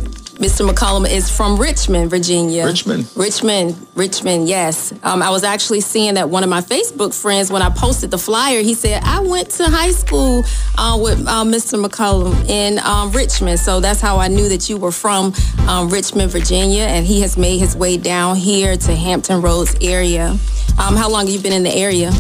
[0.43, 0.69] Mr.
[0.69, 2.67] McCullum is from Richmond, Virginia.
[2.67, 3.09] Richmond.
[3.15, 4.93] Richmond, Richmond, yes.
[5.05, 8.19] Um, I was actually seeing that one of my Facebook friends, when I posted the
[8.19, 10.43] flyer, he said, I went to high school
[10.77, 11.81] uh, with uh, Mr.
[11.81, 13.61] McCullum in um, Richmond.
[13.61, 15.33] So that's how I knew that you were from
[15.69, 16.83] um, Richmond, Virginia.
[16.83, 20.37] And he has made his way down here to Hampton Roads area.
[20.77, 22.11] Um, how long have you been in the area?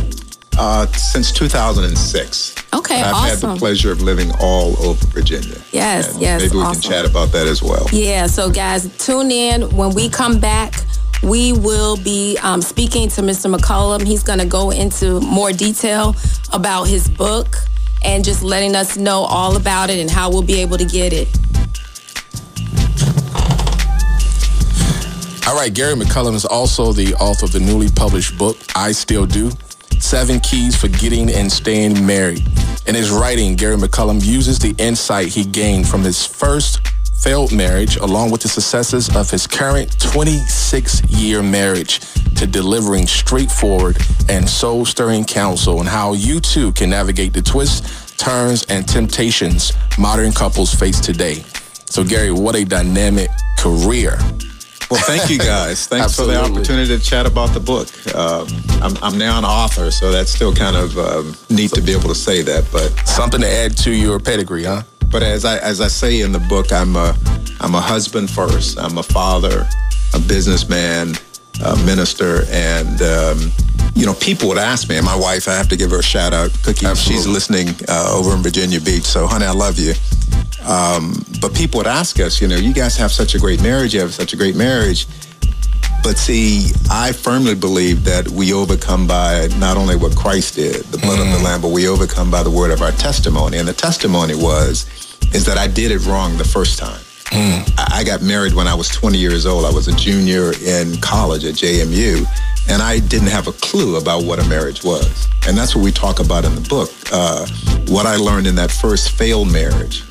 [0.59, 2.55] Uh, since 2006.
[2.75, 3.51] Okay, I've awesome.
[3.51, 5.57] had the pleasure of living all over Virginia.
[5.73, 6.83] Yes, And yes, Maybe we awesome.
[6.83, 7.87] can chat about that as well.
[7.91, 9.62] Yeah, so guys, tune in.
[9.75, 10.75] When we come back,
[11.23, 13.55] we will be um, speaking to Mr.
[13.55, 14.07] McCullum.
[14.07, 16.15] He's going to go into more detail
[16.53, 17.57] about his book
[18.05, 21.12] and just letting us know all about it and how we'll be able to get
[21.15, 21.29] it.
[25.47, 29.27] All right, Gary McCullum is also the author of the newly published book, I Still
[29.27, 29.51] Do
[30.03, 32.47] Seven Keys for Getting and Staying Married.
[32.87, 37.97] In his writing, Gary McCullum uses the insight he gained from his first failed marriage,
[37.97, 42.01] along with the successes of his current 26 year marriage,
[42.35, 43.97] to delivering straightforward
[44.29, 49.73] and soul stirring counsel on how you too can navigate the twists, turns, and temptations
[49.99, 51.45] modern couples face today.
[51.87, 54.19] So, Gary, what a dynamic career.
[54.93, 55.87] Well, thank you guys.
[55.93, 57.89] Thanks for the opportunity to chat about the book.
[58.15, 58.47] Um,
[58.83, 62.11] I'm, I'm now an author, so that's still kind of um, neat to be able
[62.11, 62.67] to say that.
[62.71, 64.83] But Something to add to your pedigree, huh?
[65.11, 67.17] But as I as I say in the book, I'm a
[67.61, 68.79] I'm a husband first.
[68.79, 69.67] I'm a father,
[70.13, 71.15] a businessman,
[71.65, 73.51] a minister, and um,
[73.95, 74.97] you know people would ask me.
[74.97, 76.51] And my wife, I have to give her a shout out.
[76.63, 79.05] Cookie, she's listening uh, over in Virginia Beach.
[79.05, 79.95] So, honey, I love you.
[80.67, 83.95] Um, but people would ask us, you know, you guys have such a great marriage.
[83.95, 85.07] You have such a great marriage.
[86.03, 90.99] But see, I firmly believe that we overcome by not only what Christ did, the
[90.99, 93.59] blood of the Lamb, but we overcome by the word of our testimony.
[93.59, 94.87] And the testimony was,
[95.33, 97.01] is that I did it wrong the first time.
[97.33, 99.64] I I got married when I was 20 years old.
[99.64, 102.25] I was a junior in college at JMU,
[102.68, 105.29] and I didn't have a clue about what a marriage was.
[105.47, 106.90] And that's what we talk about in the book.
[107.12, 107.47] Uh,
[107.92, 110.03] what I learned in that first failed marriage.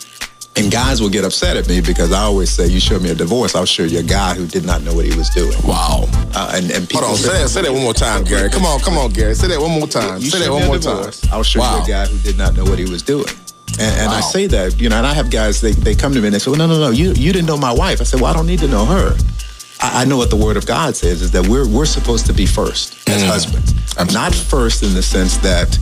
[0.57, 3.15] And guys will get upset at me because I always say, "You show me a
[3.15, 6.10] divorce, I'll show you a guy who did not know what he was doing." Wow.
[6.36, 8.49] Uh, and and people Hold on, say that, say that one more time, Gary.
[8.49, 9.34] Come on, come on, Gary.
[9.34, 10.19] Say that one more time.
[10.21, 10.97] You say that me one a more time.
[10.97, 11.77] divorce, I'll show Wow.
[11.77, 13.25] you a guy who did not know what he was doing.
[13.79, 16.19] And, and I say that, you know, and I have guys, they, they come to
[16.19, 18.01] me and they say, well, no, no, no, you, you didn't know my wife.
[18.01, 19.15] I said, well, I don't need to know her.
[19.81, 22.34] I, I know what the word of God says is that we're, we're supposed to
[22.34, 23.27] be first as mm.
[23.27, 23.73] husbands.
[23.97, 25.77] I'm Not first in the sense that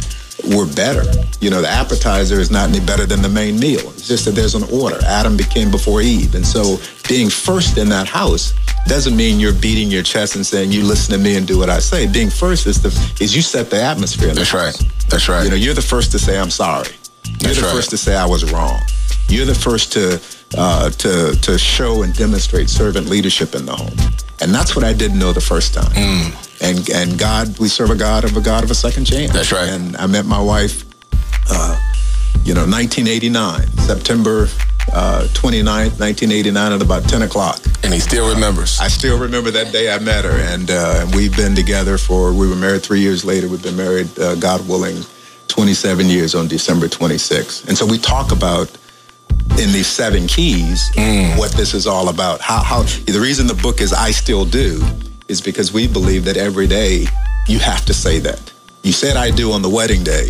[0.47, 1.04] we're better.
[1.41, 3.82] You know, the appetizer is not any better than the main meal.
[3.91, 4.97] It's just that there's an order.
[5.06, 6.36] Adam became before Eve.
[6.36, 8.54] And so being first in that house
[8.86, 11.69] doesn't mean you're beating your chest and saying, you listen to me and do what
[11.69, 12.08] I say.
[12.08, 12.89] Being first is the
[13.21, 14.82] is you set the atmosphere the That's house.
[14.82, 14.91] right.
[15.10, 15.43] That's right.
[15.43, 16.88] You know, you're the first to say I'm sorry.
[17.39, 17.74] You're That's the right.
[17.76, 18.80] first to say I was wrong.
[19.28, 20.20] You're the first to
[20.58, 23.94] uh, to to show and demonstrate servant leadership in the home,
[24.42, 25.92] and that's what I didn't know the first time.
[26.62, 29.30] And and God, we serve a God of a God of a second chance.
[29.32, 29.34] Mm.
[29.34, 29.70] That's right.
[29.70, 30.84] And I met my wife,
[31.52, 31.78] uh,
[32.44, 34.48] you know, 1989, September
[34.92, 37.60] uh, 29th, 1989, at about 10 o'clock.
[37.84, 38.80] and he still remembers.
[38.80, 42.34] I still remember that day I met her, and uh, we've been together for.
[42.34, 43.48] We were married three years later.
[43.48, 45.04] We've been married, uh, God willing,
[45.50, 47.68] 27 years on December 26th.
[47.68, 48.70] And so we talk about
[49.60, 50.90] in these seven keys
[51.38, 52.40] what this is all about.
[52.40, 54.82] How how the reason the book is I still do
[55.28, 57.06] is because we believe that every day
[57.48, 58.54] you have to say that.
[58.84, 60.30] You said I do on the wedding day,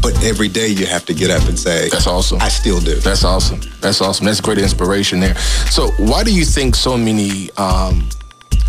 [0.00, 2.38] but every day you have to get up and say That's awesome.
[2.40, 2.94] I still do.
[2.96, 3.60] That's awesome.
[3.80, 4.26] That's awesome.
[4.26, 5.36] That's great inspiration there.
[5.70, 8.08] So, why do you think so many um,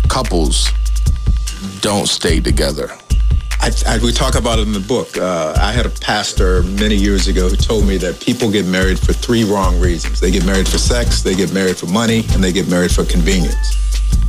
[0.08, 0.68] couples
[1.80, 2.90] don't stay together?
[3.62, 5.16] I, I, we talk about it in the book.
[5.16, 8.98] Uh, I had a pastor many years ago who told me that people get married
[8.98, 10.18] for three wrong reasons.
[10.18, 13.04] They get married for sex, they get married for money, and they get married for
[13.04, 13.78] convenience.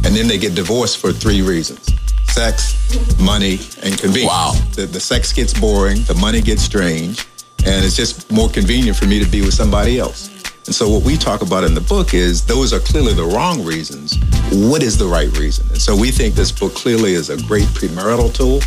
[0.06, 1.90] And then they get divorced for three reasons.
[2.26, 2.78] Sex,
[3.20, 4.30] money, and convenience.
[4.30, 4.54] Wow.
[4.76, 7.26] The, the sex gets boring, the money gets strange,
[7.66, 10.30] and it's just more convenient for me to be with somebody else.
[10.68, 13.66] And so what we talk about in the book is those are clearly the wrong
[13.66, 14.16] reasons.
[14.52, 15.66] What is the right reason?
[15.70, 18.62] And so we think this book clearly is a great premarital tool.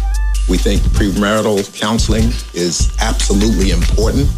[0.48, 4.28] We think premarital counseling is absolutely important.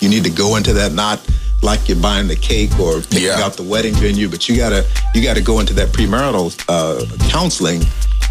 [0.00, 1.20] You need to go into that not
[1.60, 3.40] like you're buying the cake or picking Yeah.
[3.44, 7.84] out the wedding venue, but you gotta you gotta go into that premarital uh, counseling,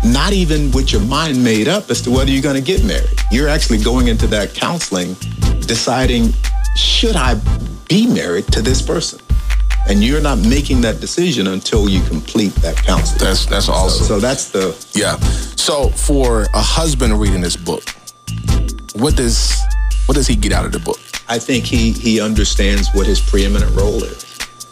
[0.03, 3.19] not even with your mind made up as to whether you're gonna get married.
[3.31, 5.15] You're actually going into that counseling,
[5.67, 6.33] deciding
[6.77, 7.35] should I
[7.89, 9.19] be married to this person,
[9.89, 13.19] and you're not making that decision until you complete that counseling.
[13.19, 14.05] That's that's awesome.
[14.05, 15.17] So, so that's the Yeah.
[15.55, 17.83] So for a husband reading this book,
[18.95, 19.55] what does
[20.05, 20.99] what does he get out of the book?
[21.29, 24.25] I think he he understands what his preeminent role is.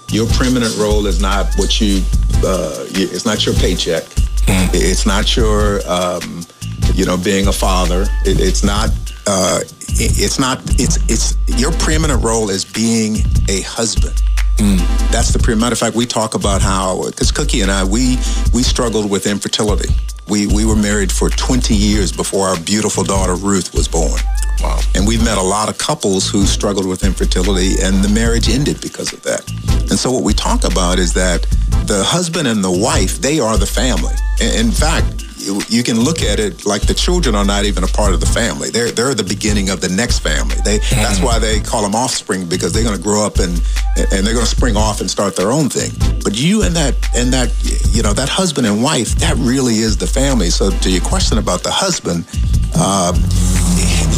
[0.10, 2.02] Your preeminent role is not what you.
[2.44, 4.04] Uh, it's not your paycheck.
[4.48, 5.82] It's not your.
[5.88, 6.46] Um,
[6.94, 8.04] you know, being a father.
[8.24, 8.90] It, it's not.
[9.28, 10.60] Uh, it- it's not.
[10.80, 13.18] It's it's your preeminent role is being
[13.50, 14.14] a husband.
[14.58, 14.80] Mm.
[15.12, 15.56] That's the pre.
[15.56, 18.18] Matter of fact, we talk about how because Cookie and I we
[18.54, 19.90] we struggled with infertility.
[20.28, 24.20] We we were married for 20 years before our beautiful daughter Ruth was born.
[24.62, 24.80] Wow.
[24.96, 28.82] And we've met a lot of couples who struggled with infertility and the marriage ended
[28.82, 29.48] because of that.
[29.90, 31.44] And so what we talk about is that
[31.86, 34.16] the husband and the wife, they are the family.
[34.42, 35.15] In fact,
[35.46, 38.20] you, you can look at it like the children are not even a part of
[38.20, 38.70] the family.
[38.72, 40.56] They're they're the beginning of the next family.
[40.66, 43.54] They that's why they call them offspring because they're going to grow up and
[43.96, 45.92] and they're going to spring off and start their own thing.
[46.24, 47.54] But you and that and that
[47.94, 50.50] you know that husband and wife that really is the family.
[50.50, 52.26] So to your question about the husband,
[52.74, 53.16] um,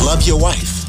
[0.06, 0.88] love your wife,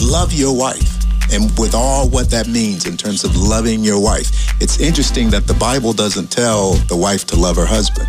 [0.00, 0.92] love your wife.
[1.32, 4.30] And with all what that means in terms of loving your wife,
[4.60, 8.08] it's interesting that the Bible doesn't tell the wife to love her husband.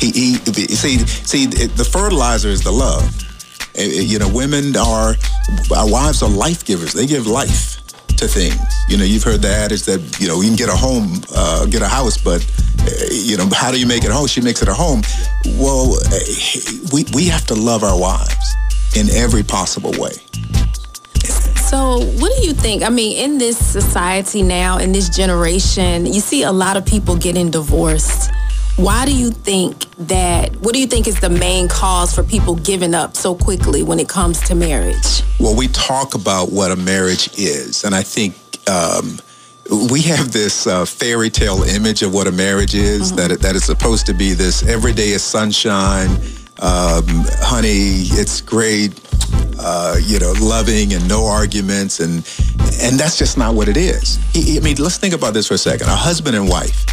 [0.00, 0.34] He, he
[0.74, 3.04] see, see, the fertilizer is the love.
[3.76, 5.14] You know, women are,
[5.76, 6.92] our wives are life givers.
[6.94, 7.76] They give life
[8.16, 8.60] to things.
[8.88, 11.66] You know, you've heard the adage that, you know, you can get a home, uh,
[11.66, 12.44] get a house, but,
[12.80, 14.26] eh, you know, how do you make it home?
[14.26, 15.02] She makes it a home.
[15.58, 18.54] Well, eh, we, we have to love our wives
[18.96, 20.12] in every possible way.
[21.70, 22.82] So, what do you think?
[22.82, 27.16] I mean, in this society now, in this generation, you see a lot of people
[27.16, 28.30] getting divorced.
[28.76, 30.56] Why do you think that?
[30.56, 33.98] What do you think is the main cause for people giving up so quickly when
[33.98, 35.22] it comes to marriage?
[35.38, 38.34] Well, we talk about what a marriage is, and I think
[38.68, 39.20] um,
[39.90, 43.12] we have this uh, fairy tale image of what a marriage is.
[43.12, 46.08] That it, that it's supposed to be this every day is sunshine,
[46.60, 47.04] um,
[47.40, 49.00] honey, it's great,
[49.58, 52.16] uh, you know, loving and no arguments, and
[52.82, 54.18] and that's just not what it is.
[54.34, 55.88] I mean, let's think about this for a second.
[55.88, 56.84] A husband and wife,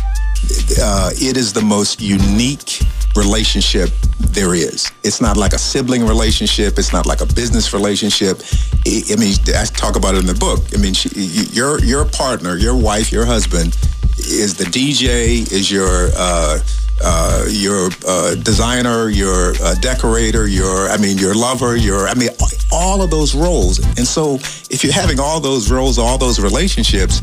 [0.81, 2.81] uh, it is the most unique
[3.15, 3.89] relationship
[4.19, 4.91] there is.
[5.03, 6.77] It's not like a sibling relationship.
[6.77, 8.41] It's not like a business relationship.
[8.85, 10.59] I, I mean, I talk about it in the book.
[10.73, 11.09] I mean, she,
[11.51, 13.75] your your partner, your wife, your husband
[14.17, 16.59] is the DJ, is your uh,
[17.03, 22.29] uh, your uh, designer, your uh, decorator, your I mean, your lover, your I mean,
[22.71, 23.79] all of those roles.
[23.97, 24.35] And so,
[24.69, 27.21] if you're having all those roles, all those relationships,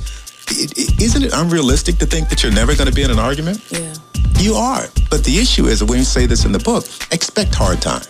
[0.50, 3.64] it, isn't it unrealistic to think that you're never going to be in an argument?
[3.70, 3.94] Yeah.
[4.38, 4.86] You are.
[5.10, 8.08] But the issue is, when you say this in the book, expect hard times,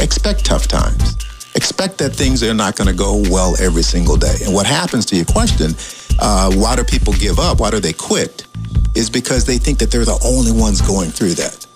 [0.00, 1.16] expect tough times,
[1.54, 4.36] expect that things are not going to go well every single day.
[4.44, 5.72] And what happens to your question,
[6.18, 7.60] uh, why do people give up?
[7.60, 8.46] Why do they quit?
[8.94, 11.67] Is because they think that they're the only ones going through that.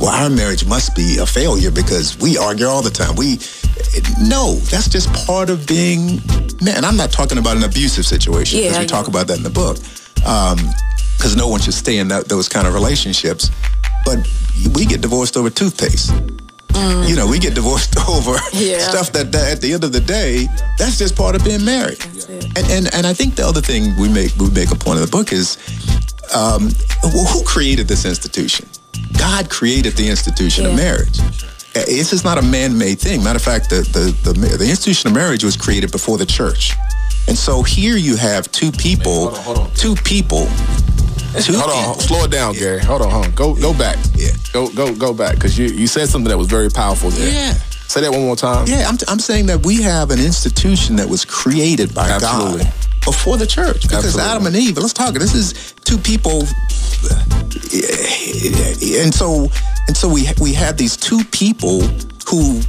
[0.00, 3.14] Well, our marriage must be a failure because we argue all the time.
[3.14, 3.38] We,
[4.28, 6.20] no, that's just part of being
[6.60, 6.84] man.
[6.84, 9.50] I'm not talking about an abusive situation because Yeah, we talk about that in the
[9.50, 9.76] book.
[11.16, 13.50] Because no one should stay in that, those kind of relationships.
[14.04, 14.18] But
[14.74, 16.12] we get divorced over toothpaste.
[17.06, 18.78] You know, we get divorced over Yeah.
[18.78, 20.48] stuff that, that at the end of the day,
[20.78, 22.02] that's just part of being married.
[22.56, 25.04] And, and and I think the other thing we make we make a point in
[25.04, 25.58] the book is,
[26.34, 26.70] um,
[27.02, 28.66] well, who created this institution?
[29.18, 31.18] God created the institution of marriage.
[31.74, 33.22] This is not a man-made thing.
[33.22, 36.72] Matter of fact, the, the the the institution of marriage was created before the church.
[37.28, 39.74] And so here you have two people, hold on, hold on.
[39.74, 40.46] two people.
[41.40, 42.80] Two Hold on, slow it down, Gary.
[42.80, 43.30] Hold on, hold on.
[43.32, 43.96] Go go back.
[44.14, 44.32] Yeah.
[44.52, 47.32] Go go go back because you you said something that was very powerful there.
[47.32, 47.54] Yeah.
[47.88, 48.66] Say that one more time.
[48.66, 52.64] Yeah, I'm, I'm saying that we have an institution that was created by Absolutely.
[52.64, 52.72] God
[53.04, 53.82] before the church.
[53.82, 54.30] Because Absolutely.
[54.30, 55.14] Adam and Eve, let's talk.
[55.14, 56.40] This is two people,
[59.02, 59.48] and so
[59.88, 61.82] and so we we have these two people
[62.28, 62.60] who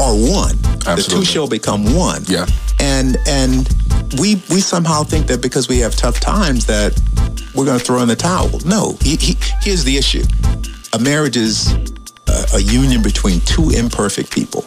[0.00, 0.56] are one.
[0.82, 2.22] The two shall become one.
[2.26, 2.46] Yeah.
[2.80, 3.68] And and
[4.18, 6.98] we we somehow think that because we have tough times that
[7.54, 8.50] we're going to throw in the towel.
[8.64, 8.96] No.
[9.02, 10.24] He, he, here's the issue.
[10.94, 11.72] A marriage is
[12.28, 14.64] a, a union between two imperfect people.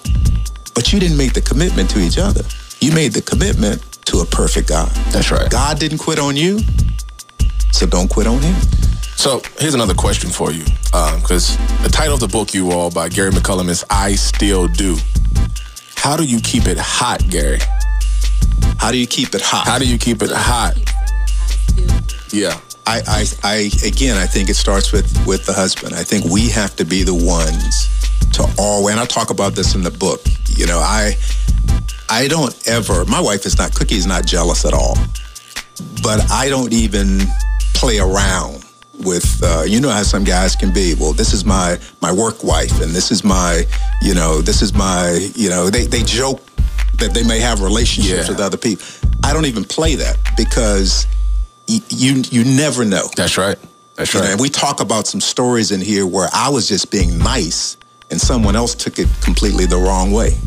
[0.74, 2.44] But you didn't make the commitment to each other.
[2.82, 4.90] You made the commitment to a perfect God.
[5.12, 5.50] That's right.
[5.50, 6.60] God didn't quit on you,
[7.72, 8.56] so don't quit on him.
[9.16, 12.92] So here's another question for you, um, because the title of the book you all
[12.92, 14.98] by Gary McCullum is "I Still Do."
[15.96, 17.60] How do you keep it hot, Gary?
[18.78, 19.66] How do you keep it hot?
[19.66, 20.76] How do you keep it hot?
[22.32, 22.60] Yeah.
[22.88, 25.96] I, I, I, again, I think it starts with with the husband.
[25.96, 27.90] I think we have to be the ones
[28.34, 28.94] to always.
[28.94, 30.22] And I talk about this in the book.
[30.50, 31.18] You know, I,
[32.10, 33.06] I don't ever.
[33.06, 33.74] My wife is not.
[33.76, 34.96] Cookie is not jealous at all.
[36.02, 37.20] But I don't even
[37.74, 38.64] play around
[39.04, 39.42] with.
[39.44, 40.94] Uh, you know how some guys can be.
[41.00, 43.64] Well, this is my my work wife, and this is my,
[44.02, 46.42] you know, this is my, you know, they they joke
[47.00, 48.30] that they may have relationships Yeah.
[48.30, 48.86] with other people.
[49.24, 51.08] I don't even play that because
[51.68, 53.10] y- you you never know.
[53.18, 53.58] That's right.
[53.96, 54.32] That's You know, right.
[54.34, 57.78] and we talk about some stories in here where I was just being nice
[58.12, 60.38] and someone else took it completely the wrong way.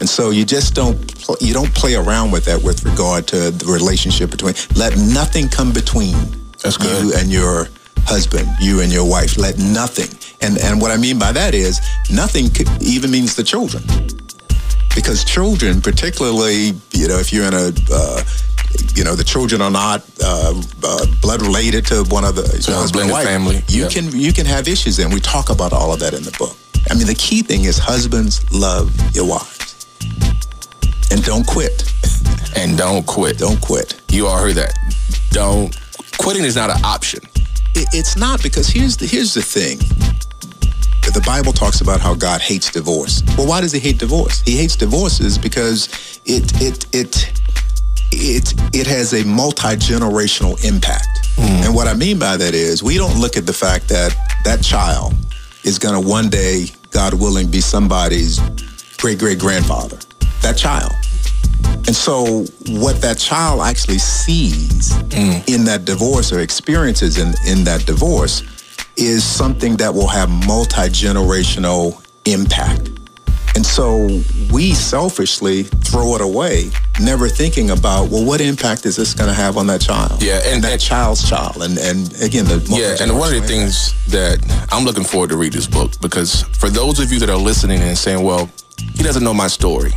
[0.00, 0.96] And so you just don't
[1.40, 4.54] you don't play around with that with regard to the relationship between.
[4.76, 6.14] Let nothing come between
[6.62, 7.04] That's good.
[7.04, 7.68] you and your
[8.06, 9.36] husband, you and your wife.
[9.36, 10.08] Let nothing.
[10.40, 11.80] And and what I mean by that is
[12.10, 13.82] nothing could, even means the children.
[14.94, 18.22] Because children, particularly, you know, if you're in a uh,
[18.94, 22.72] you know, the children are not uh, uh, blood related to one of the So
[22.74, 23.24] husband and wife.
[23.26, 23.62] family.
[23.68, 26.32] You can you can have issues, and we talk about all of that in the
[26.38, 26.56] book.
[26.90, 29.67] I mean, the key thing is husbands love your wives,
[31.10, 31.84] and don't quit.
[32.56, 33.38] And don't quit.
[33.38, 34.00] Don't quit.
[34.10, 34.74] You all heard that.
[35.30, 35.76] Don't.
[36.18, 37.20] Quitting is not an option.
[37.74, 39.78] It, it's not because here's the here's the thing.
[41.12, 43.22] The Bible talks about how God hates divorce.
[43.36, 44.42] Well, why does He hate divorce?
[44.42, 45.88] He hates divorces because
[46.26, 47.32] it it it
[48.12, 51.06] it it has a multi generational impact.
[51.36, 51.66] Mm.
[51.66, 54.62] And what I mean by that is we don't look at the fact that that
[54.62, 55.14] child
[55.64, 58.40] is going to one day, God willing, be somebody's
[58.98, 59.98] great great grandfather.
[60.42, 60.92] That child.
[61.86, 65.48] And so, what that child actually sees mm.
[65.48, 68.42] in that divorce or experiences in, in that divorce
[68.96, 72.90] is something that will have multi generational impact.
[73.56, 74.06] And so,
[74.52, 76.70] we selfishly throw it away,
[77.00, 80.22] never thinking about, well, what impact is this going to have on that child?
[80.22, 81.62] Yeah, and- and that child's child.
[81.62, 85.30] And, and again, the Yeah, and one of the multi-generational things that I'm looking forward
[85.30, 88.50] to read this book because for those of you that are listening and saying, "Well,
[88.96, 89.92] he doesn't know my story,"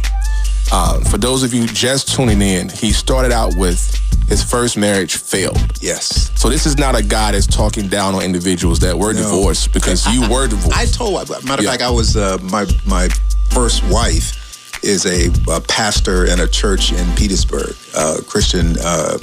[0.71, 3.79] uh, for those of you just tuning in, he started out with
[4.27, 5.57] his first marriage failed.
[5.81, 6.31] Yes.
[6.39, 10.07] So this is not a guy that's talking down on individuals that were divorced because
[10.07, 10.77] you were divorced.
[10.77, 11.71] I told, matter of Yeah.
[11.71, 13.09] fact, I was uh, my my
[13.49, 14.37] first wife
[14.83, 19.17] is a, uh pastor in a church in Petersburg, uh, Christian uh,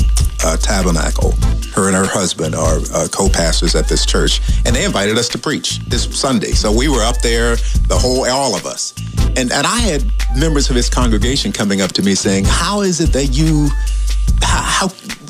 [0.44, 1.32] uh, Tabernacle.
[1.74, 5.38] Her and her husband are uh, co-pastors at this church, and they invited us to
[5.38, 6.52] preach this Sunday.
[6.52, 7.56] So we were up there,
[7.86, 8.94] the whole, all of us,
[9.36, 10.04] and and I had
[10.36, 13.68] members of his congregation coming up to me saying, "How is it that you,
[14.42, 14.88] how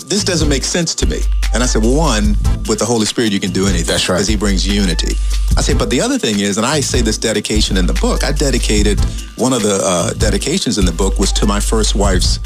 [0.09, 1.21] this doesn't make sense to me?"
[1.55, 2.37] And I said, well, one,
[2.69, 3.87] with the Holy Spirit, you can do anything.
[3.87, 4.17] That's right.
[4.17, 5.17] Because he brings unity.
[5.57, 8.23] I say, but the other thing is, and I say this dedication in the book,
[8.23, 9.01] I dedicated,
[9.37, 12.39] one of the uh, dedications in the book was to my first wife's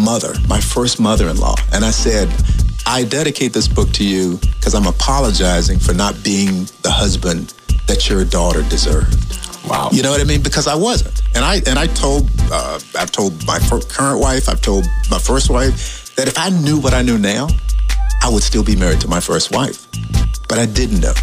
[0.00, 1.56] mother, my first mother-in-law.
[1.72, 2.28] And I said,
[2.86, 7.52] I dedicate this book to you because I'm apologizing for not being the husband
[7.86, 9.12] that your daughter deserved.
[9.66, 9.88] Wow.
[9.92, 10.42] You know what I mean?
[10.42, 13.58] Because I wasn't, and I and I told uh, I've told my
[13.88, 17.48] current wife, I've told my first wife that if I knew what I knew now,
[18.22, 19.86] I would still be married to my first wife.
[20.48, 21.14] But I didn't know.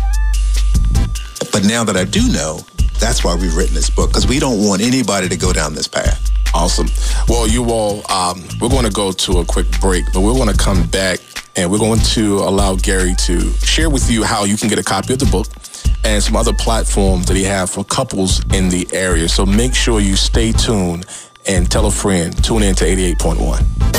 [1.51, 2.59] But now that I do know,
[2.99, 5.87] that's why we've written this book because we don't want anybody to go down this
[5.87, 6.31] path.
[6.53, 6.87] Awesome.
[7.27, 10.49] Well, you all, um, we're going to go to a quick break, but we're going
[10.49, 11.19] to come back
[11.55, 14.83] and we're going to allow Gary to share with you how you can get a
[14.83, 15.47] copy of the book
[16.03, 19.27] and some other platforms that he have for couples in the area.
[19.29, 21.05] So make sure you stay tuned
[21.45, 22.31] and tell a friend.
[22.43, 23.93] Tune in to 88.1.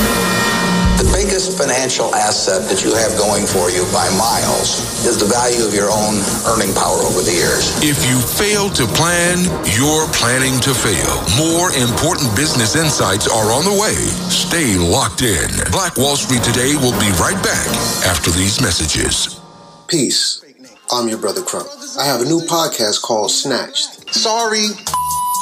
[0.95, 5.67] The biggest financial asset that you have going for you by miles is the value
[5.67, 7.75] of your own earning power over the years.
[7.83, 9.43] If you fail to plan,
[9.75, 11.19] you're planning to fail.
[11.35, 13.99] More important business insights are on the way.
[14.31, 15.51] Stay locked in.
[15.75, 17.67] Black Wall Street Today will be right back
[18.07, 19.43] after these messages.
[19.89, 20.44] Peace.
[20.93, 21.69] I'm your brother Crump.
[21.99, 24.15] I have a new podcast called Snatched.
[24.15, 24.67] Sorry.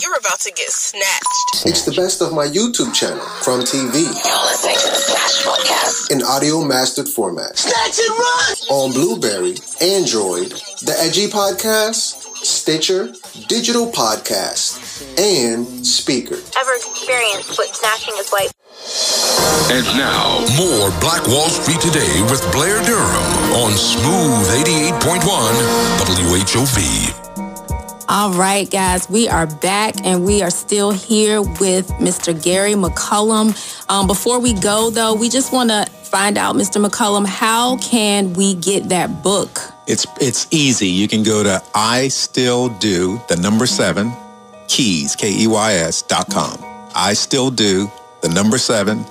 [0.02, 1.66] You're about to get snatched.
[1.66, 6.10] It's the best of my YouTube channel, Crumb TV, You're listening to the Snatch Podcast.
[6.10, 7.56] in audio mastered format.
[7.58, 8.56] Snatch and run!
[8.70, 10.50] On Blubrry, Android,
[10.82, 13.12] the Edgy Podcast, Stitcher,
[13.48, 14.80] Digital Podcast,
[15.18, 16.40] and Spreaker.
[16.58, 18.50] Ever experienced what snatching is like?
[19.70, 25.22] And now, more Black Wall Street Today with Blair Durham on Smooth 88.1
[25.98, 27.22] WHOV.
[28.08, 32.32] All right, guys, we are back and we are still here with Mr.
[32.42, 33.56] Gary McCullum.
[33.88, 36.84] Um, before we go, though, we just want to find out, Mr.
[36.84, 39.60] McCullum, how can we get that book?
[39.86, 40.88] It's it's easy.
[40.88, 44.12] You can go to I still do the number seven
[44.68, 46.56] keys k e y s dot com.
[46.94, 47.90] I still do
[48.20, 49.04] the number seven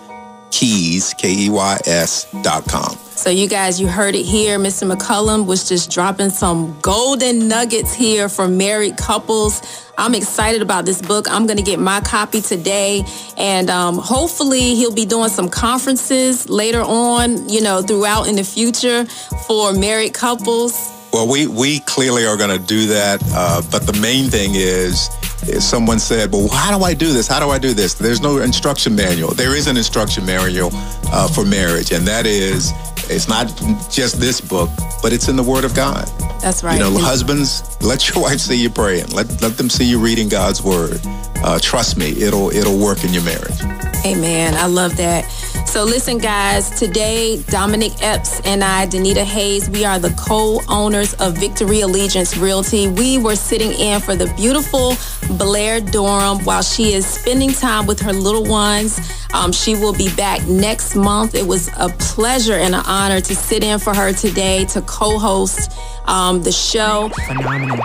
[0.51, 2.95] keys k e y s dot com.
[3.15, 4.57] So, you guys, you heard it here.
[4.57, 4.91] Mr.
[4.91, 9.61] McCullum was just dropping some golden nuggets here for married couples.
[9.95, 11.29] I'm excited about this book.
[11.29, 13.03] I'm going to get my copy today.
[13.37, 18.43] And um, hopefully, he'll be doing some conferences later on, you know, throughout in the
[18.43, 19.05] future
[19.47, 20.73] for married couples.
[21.13, 23.21] Well, we, we clearly are going to do that.
[23.33, 25.09] Uh, but the main thing is,
[25.43, 27.27] is, someone said, well, how do I do this?
[27.27, 27.93] How do I do this?
[27.95, 29.31] There's no instruction manual.
[29.31, 32.71] There is an instruction manual uh, for marriage, and that is
[33.09, 33.47] it's not
[33.89, 34.69] just this book,
[35.01, 36.07] but it's in the Word of God.
[36.41, 36.75] That's right.
[36.75, 39.07] You know, husbands, let your wife see you praying.
[39.09, 41.01] Let let them see you reading God's Word.
[41.43, 43.61] Uh, trust me, it'll it'll work in your marriage.
[44.05, 44.53] Amen.
[44.55, 45.25] I love that.
[45.71, 51.37] So listen, guys, today Dominic Epps and I, Danita Hayes, we are the co-owners of
[51.37, 52.89] Victory Allegiance Realty.
[52.89, 54.95] We were sitting in for the beautiful
[55.37, 58.99] Blair Durham while she is spending time with her little ones.
[59.33, 61.35] Um, she will be back next month.
[61.35, 65.71] It was a pleasure and an honor to sit in for her today to co-host
[66.05, 67.09] um, the show.
[67.27, 67.79] Phenomenal.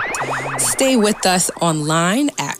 [0.57, 2.59] Stay with us online at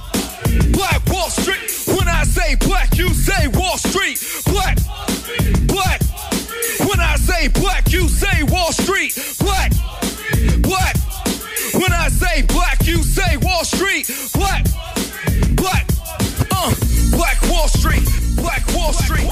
[0.71, 1.61] black Wall Street.
[1.97, 4.17] When I say black, you say Wall Street.
[4.45, 4.77] Black,
[5.67, 6.01] black.
[6.87, 9.13] When I say black, you say Wall Street.
[9.39, 9.71] Black,
[10.61, 10.95] black.
[11.73, 14.09] When I say black, you say Wall Street.
[14.33, 14.65] Black,
[15.55, 15.85] black.
[16.51, 16.73] Uh,
[17.11, 18.03] Black Wall Street.
[18.35, 19.27] Black Wall Street.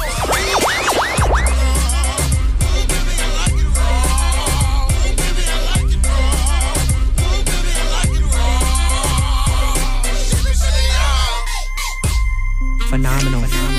[12.89, 13.41] phenomenal.
[13.43, 13.78] phenomenal.